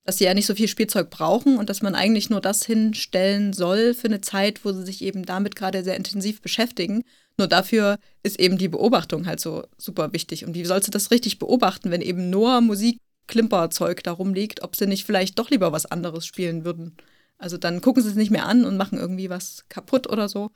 dass 0.04 0.18
sie 0.18 0.24
ja 0.24 0.34
nicht 0.34 0.46
so 0.46 0.54
viel 0.54 0.68
Spielzeug 0.68 1.10
brauchen 1.10 1.58
und 1.58 1.70
dass 1.70 1.82
man 1.82 1.94
eigentlich 1.94 2.30
nur 2.30 2.40
das 2.40 2.64
hinstellen 2.64 3.52
soll 3.52 3.94
für 3.94 4.08
eine 4.08 4.20
Zeit, 4.20 4.64
wo 4.64 4.72
sie 4.72 4.84
sich 4.84 5.02
eben 5.02 5.24
damit 5.24 5.56
gerade 5.56 5.82
sehr 5.82 5.96
intensiv 5.96 6.42
beschäftigen. 6.42 7.04
Nur 7.38 7.48
dafür 7.48 7.98
ist 8.22 8.38
eben 8.38 8.58
die 8.58 8.68
Beobachtung 8.68 9.26
halt 9.26 9.40
so 9.40 9.64
super 9.78 10.12
wichtig. 10.12 10.44
Und 10.44 10.54
wie 10.54 10.64
sollst 10.64 10.88
du 10.88 10.92
das 10.92 11.10
richtig 11.10 11.38
beobachten, 11.38 11.90
wenn 11.90 12.02
eben 12.02 12.30
nur 12.30 12.60
Musik, 12.60 12.98
Klimperzeug 13.26 14.02
da 14.02 14.12
rumliegt, 14.12 14.62
ob 14.62 14.76
sie 14.76 14.86
nicht 14.86 15.06
vielleicht 15.06 15.38
doch 15.38 15.50
lieber 15.50 15.72
was 15.72 15.86
anderes 15.86 16.26
spielen 16.26 16.64
würden? 16.66 16.96
Also 17.38 17.56
dann 17.56 17.80
gucken 17.80 18.02
sie 18.02 18.10
es 18.10 18.14
nicht 18.14 18.30
mehr 18.30 18.46
an 18.46 18.66
und 18.66 18.76
machen 18.76 18.98
irgendwie 18.98 19.30
was 19.30 19.64
kaputt 19.70 20.06
oder 20.06 20.28
so. 20.28 20.50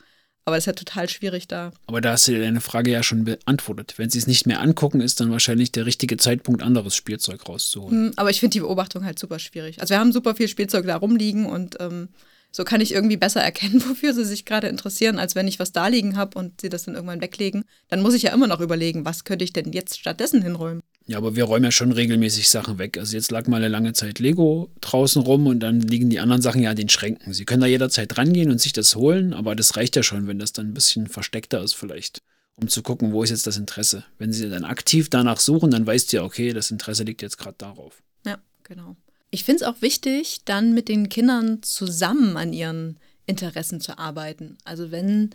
Aber 0.48 0.56
es 0.56 0.62
ist 0.62 0.66
ja 0.66 0.72
total 0.72 1.10
schwierig 1.10 1.46
da. 1.46 1.72
Aber 1.86 2.00
da 2.00 2.12
hast 2.12 2.26
du 2.26 2.32
dir 2.32 2.40
deine 2.40 2.62
Frage 2.62 2.90
ja 2.90 3.02
schon 3.02 3.24
beantwortet. 3.24 3.94
Wenn 3.98 4.08
sie 4.08 4.18
es 4.18 4.26
nicht 4.26 4.46
mehr 4.46 4.60
angucken, 4.62 5.02
ist 5.02 5.20
dann 5.20 5.30
wahrscheinlich 5.30 5.72
der 5.72 5.84
richtige 5.84 6.16
Zeitpunkt, 6.16 6.62
anderes 6.62 6.96
Spielzeug 6.96 7.46
rauszuholen. 7.46 8.06
Hm, 8.06 8.12
Aber 8.16 8.30
ich 8.30 8.40
finde 8.40 8.54
die 8.54 8.60
Beobachtung 8.60 9.04
halt 9.04 9.18
super 9.18 9.38
schwierig. 9.38 9.78
Also 9.78 9.92
wir 9.92 10.00
haben 10.00 10.10
super 10.10 10.34
viel 10.34 10.48
Spielzeug 10.48 10.86
da 10.86 10.96
rumliegen 10.96 11.44
und 11.44 11.76
ähm, 11.80 12.08
so 12.50 12.64
kann 12.64 12.80
ich 12.80 12.92
irgendwie 12.92 13.16
besser 13.16 13.40
erkennen, 13.40 13.82
wofür 13.88 14.14
sie 14.14 14.24
sich 14.24 14.44
gerade 14.44 14.68
interessieren, 14.68 15.18
als 15.18 15.34
wenn 15.34 15.48
ich 15.48 15.58
was 15.58 15.72
da 15.72 15.88
liegen 15.88 16.16
habe 16.16 16.38
und 16.38 16.60
sie 16.60 16.68
das 16.68 16.84
dann 16.84 16.94
irgendwann 16.94 17.20
weglegen. 17.20 17.64
Dann 17.88 18.02
muss 18.02 18.14
ich 18.14 18.22
ja 18.22 18.32
immer 18.32 18.46
noch 18.46 18.60
überlegen, 18.60 19.04
was 19.04 19.24
könnte 19.24 19.44
ich 19.44 19.52
denn 19.52 19.72
jetzt 19.72 19.98
stattdessen 19.98 20.42
hinräumen. 20.42 20.82
Ja, 21.06 21.16
aber 21.16 21.36
wir 21.36 21.44
räumen 21.44 21.64
ja 21.64 21.70
schon 21.70 21.92
regelmäßig 21.92 22.50
Sachen 22.50 22.78
weg. 22.78 22.98
Also 22.98 23.16
jetzt 23.16 23.30
lag 23.30 23.46
mal 23.46 23.56
eine 23.56 23.68
lange 23.68 23.94
Zeit 23.94 24.18
Lego 24.18 24.70
draußen 24.82 25.22
rum 25.22 25.46
und 25.46 25.60
dann 25.60 25.80
liegen 25.80 26.10
die 26.10 26.20
anderen 26.20 26.42
Sachen 26.42 26.62
ja 26.62 26.70
in 26.70 26.76
den 26.76 26.90
Schränken. 26.90 27.32
Sie 27.32 27.46
können 27.46 27.62
da 27.62 27.66
jederzeit 27.66 28.18
rangehen 28.18 28.50
und 28.50 28.60
sich 28.60 28.74
das 28.74 28.94
holen, 28.94 29.32
aber 29.32 29.56
das 29.56 29.76
reicht 29.78 29.96
ja 29.96 30.02
schon, 30.02 30.26
wenn 30.26 30.38
das 30.38 30.52
dann 30.52 30.68
ein 30.68 30.74
bisschen 30.74 31.06
versteckter 31.06 31.62
ist 31.62 31.74
vielleicht, 31.74 32.20
um 32.56 32.68
zu 32.68 32.82
gucken, 32.82 33.12
wo 33.12 33.22
ist 33.22 33.30
jetzt 33.30 33.46
das 33.46 33.56
Interesse. 33.56 34.04
Wenn 34.18 34.34
sie 34.34 34.50
dann 34.50 34.64
aktiv 34.64 35.08
danach 35.08 35.40
suchen, 35.40 35.70
dann 35.70 35.86
weißt 35.86 36.12
du 36.12 36.18
ja, 36.18 36.24
okay, 36.24 36.52
das 36.52 36.70
Interesse 36.70 37.04
liegt 37.04 37.22
jetzt 37.22 37.38
gerade 37.38 37.56
darauf. 37.56 38.02
Ja, 38.26 38.36
genau. 38.62 38.94
Ich 39.30 39.44
finde 39.44 39.64
es 39.64 39.68
auch 39.68 39.82
wichtig, 39.82 40.40
dann 40.44 40.72
mit 40.74 40.88
den 40.88 41.08
Kindern 41.08 41.62
zusammen 41.62 42.36
an 42.36 42.52
ihren 42.52 42.98
Interessen 43.26 43.80
zu 43.80 43.98
arbeiten. 43.98 44.56
Also 44.64 44.90
wenn 44.90 45.30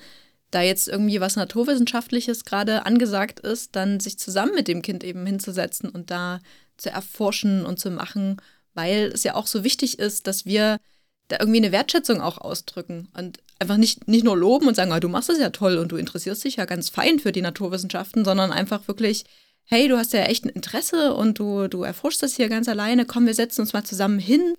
da 0.52 0.62
jetzt 0.62 0.88
irgendwie 0.88 1.20
was 1.20 1.36
Naturwissenschaftliches 1.36 2.46
gerade 2.46 2.86
angesagt 2.86 3.40
ist, 3.40 3.76
dann 3.76 4.00
sich 4.00 4.20
zusammen 4.20 4.54
mit 4.56 4.68
dem 4.68 4.82
Kind 4.82 5.04
eben 5.04 5.26
hinzusetzen 5.26 5.90
und 5.90 6.12
da 6.12 6.40
zu 6.78 6.90
erforschen 6.90 7.66
und 7.66 7.80
zu 7.80 7.92
machen, 7.92 8.38
weil 8.74 9.12
es 9.14 9.24
ja 9.24 9.36
auch 9.36 9.48
so 9.48 9.64
wichtig 9.64 10.00
ist, 10.00 10.28
dass 10.28 10.46
wir 10.46 10.80
da 11.28 11.38
irgendwie 11.40 11.60
eine 11.60 11.72
Wertschätzung 11.72 12.22
auch 12.22 12.38
ausdrücken 12.38 13.10
und 13.18 13.40
einfach 13.60 13.78
nicht, 13.78 14.08
nicht 14.08 14.26
nur 14.26 14.38
loben 14.38 14.68
und 14.68 14.76
sagen, 14.76 14.92
ah, 14.92 15.00
du 15.00 15.10
machst 15.10 15.30
es 15.30 15.40
ja 15.40 15.50
toll 15.50 15.78
und 15.78 15.92
du 15.92 15.98
interessierst 15.98 16.44
dich 16.44 16.58
ja 16.58 16.66
ganz 16.66 16.90
fein 16.90 17.20
für 17.20 17.32
die 17.32 17.42
Naturwissenschaften, 17.42 18.26
sondern 18.26 18.52
einfach 18.52 18.88
wirklich, 18.88 19.26
hey, 19.66 19.88
du 19.88 19.98
hast 19.98 20.14
ja 20.14 20.24
echt 20.24 20.46
ein 20.46 20.50
Interesse 20.50 21.14
und 21.14 21.40
du, 21.40 21.68
du 21.68 21.84
erforschst 21.84 22.22
das 22.22 22.36
hier 22.36 22.50
ganz 22.50 22.68
alleine, 22.68 23.06
komm, 23.06 23.26
wir 23.26 23.34
setzen 23.34 23.62
uns 23.62 23.74
mal 23.74 23.84
zusammen 23.84 24.20
hin 24.20 24.56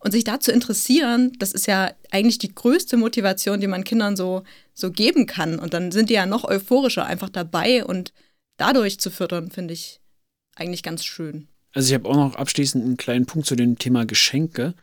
und 0.00 0.12
sich 0.12 0.24
da 0.24 0.40
zu 0.40 0.50
interessieren, 0.50 1.32
das 1.38 1.52
ist 1.52 1.66
ja 1.66 1.92
eigentlich 2.10 2.38
die 2.38 2.54
größte 2.54 2.96
Motivation, 2.96 3.60
die 3.60 3.66
man 3.66 3.84
Kindern 3.84 4.16
so, 4.16 4.42
so 4.72 4.90
geben 4.90 5.26
kann. 5.26 5.58
Und 5.58 5.74
dann 5.74 5.92
sind 5.92 6.08
die 6.08 6.14
ja 6.14 6.26
noch 6.26 6.44
euphorischer 6.44 7.04
einfach 7.04 7.28
dabei 7.28 7.84
und 7.84 8.12
dadurch 8.56 8.98
zu 8.98 9.10
fördern, 9.10 9.50
finde 9.50 9.74
ich 9.74 10.00
eigentlich 10.56 10.82
ganz 10.82 11.04
schön. 11.04 11.48
Also 11.72 11.88
ich 11.88 11.94
habe 11.94 12.08
auch 12.08 12.16
noch 12.16 12.34
abschließend 12.34 12.84
einen 12.84 12.96
kleinen 12.96 13.26
Punkt 13.26 13.46
zu 13.46 13.56
dem 13.56 13.78
Thema 13.78 14.06
Geschenke. 14.06 14.74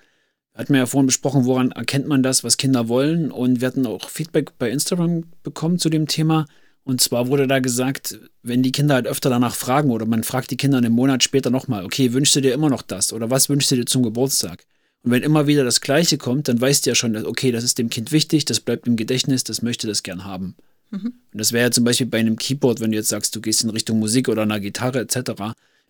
Wir 0.53 0.62
hatten 0.62 0.75
ja 0.75 0.86
vorhin 0.86 1.08
besprochen, 1.08 1.45
woran 1.45 1.71
erkennt 1.71 2.08
man 2.08 2.23
das, 2.23 2.43
was 2.43 2.58
Kinder 2.58 2.88
wollen. 2.88 3.32
Und 3.32 3.60
wir 3.60 3.67
hatten 3.67 3.88
auch 3.88 4.10
Feedback 4.10 4.58
bei 4.58 4.69
Instagram 4.69 5.23
bekommen 5.43 5.80
zu 5.80 5.89
dem 5.89 6.08
Thema. 6.08 6.45
Und 6.88 7.02
zwar 7.02 7.28
wurde 7.28 7.47
da 7.47 7.60
gesagt, 7.60 8.17
wenn 8.43 8.63
die 8.63 8.71
Kinder 8.71 8.95
halt 8.95 9.08
öfter 9.08 9.30
danach 9.30 9.56
fragen 9.56 9.91
oder 9.91 10.06
man 10.06 10.23
fragt 10.23 10.52
die 10.52 10.56
Kinder 10.56 10.78
einen 10.78 10.93
Monat 10.93 11.21
später 11.21 11.50
nochmal, 11.50 11.84
okay, 11.84 12.13
wünschst 12.13 12.38
du 12.38 12.39
dir 12.39 12.54
immer 12.54 12.69
noch 12.69 12.82
das 12.82 13.12
oder 13.12 13.30
was 13.30 13.50
wünschst 13.50 13.71
du 13.71 13.76
dir 13.76 13.86
zum 13.86 14.04
Geburtstag? 14.04 14.63
Und 15.04 15.12
wenn 15.12 15.21
immer 15.21 15.47
wieder 15.47 15.65
das 15.65 15.82
Gleiche 15.82 16.17
kommt, 16.17 16.47
dann 16.47 16.62
weißt 16.62 16.86
du 16.86 16.91
ja 16.91 16.95
schon, 16.95 17.17
okay, 17.26 17.52
das 17.52 17.65
ist 17.65 17.78
dem 17.78 17.89
Kind 17.89 18.13
wichtig, 18.13 18.45
das 18.45 18.62
bleibt 18.62 18.88
im 18.88 18.95
Gedächtnis, 18.95 19.43
das 19.43 19.62
möchte 19.62 19.86
das 19.86 20.02
gern 20.02 20.23
haben. 20.23 20.56
Und 20.91 21.13
das 21.34 21.52
wäre 21.52 21.65
ja 21.65 21.71
zum 21.71 21.84
Beispiel 21.84 22.08
bei 22.08 22.19
einem 22.19 22.38
Keyboard, 22.38 22.80
wenn 22.80 22.91
du 22.91 22.97
jetzt 22.97 23.10
sagst, 23.10 23.36
du 23.36 23.41
gehst 23.41 23.65
in 23.65 23.69
Richtung 23.69 24.00
Musik 24.00 24.30
oder 24.30 24.43
einer 24.43 24.62
Gitarre 24.62 25.02
etc., 25.02 25.32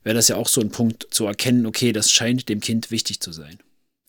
wäre 0.03 0.15
das 0.15 0.29
ja 0.29 0.35
auch 0.35 0.47
so 0.47 0.61
ein 0.61 0.71
Punkt 0.71 1.07
zu 1.11 1.27
erkennen, 1.27 1.67
okay, 1.67 1.91
das 1.91 2.09
scheint 2.09 2.49
dem 2.49 2.59
Kind 2.59 2.89
wichtig 2.89 3.19
zu 3.19 3.31
sein. 3.31 3.59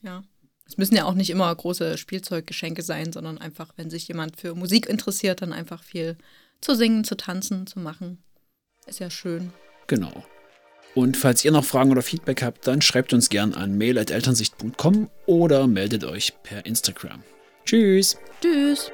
Ja. 0.03 0.25
Es 0.67 0.79
müssen 0.79 0.97
ja 0.97 1.05
auch 1.05 1.15
nicht 1.15 1.31
immer 1.31 1.55
große 1.55 1.99
Spielzeuggeschenke 1.99 2.83
sein, 2.83 3.13
sondern 3.13 3.37
einfach, 3.37 3.75
wenn 3.77 3.91
sich 3.91 4.09
jemand 4.09 4.39
für 4.39 4.55
Musik 4.55 4.87
interessiert, 4.87 5.43
dann 5.43 5.53
einfach 5.53 5.83
viel 5.83 6.17
zu 6.61 6.75
singen, 6.75 7.05
zu 7.05 7.17
tanzen, 7.17 7.67
zu 7.67 7.79
machen. 7.79 8.19
Ist 8.87 9.01
ja 9.01 9.11
schön. 9.11 9.53
Genau. 9.87 10.25
Und 10.95 11.17
falls 11.17 11.45
ihr 11.45 11.53
noch 11.53 11.65
Fragen 11.65 11.91
oder 11.91 12.03
Feedback 12.03 12.43
habt, 12.43 12.67
dann 12.67 12.81
schreibt 12.81 13.13
uns 13.13 13.29
gern 13.29 13.55
an 13.55 13.77
mail.elternsicht.com 13.79 15.11
oder 15.27 15.67
meldet 15.67 16.05
euch 16.05 16.33
per 16.43 16.67
Instagram. 16.67 17.23
Tschüss! 17.65 18.17
Tschüss. 18.41 18.91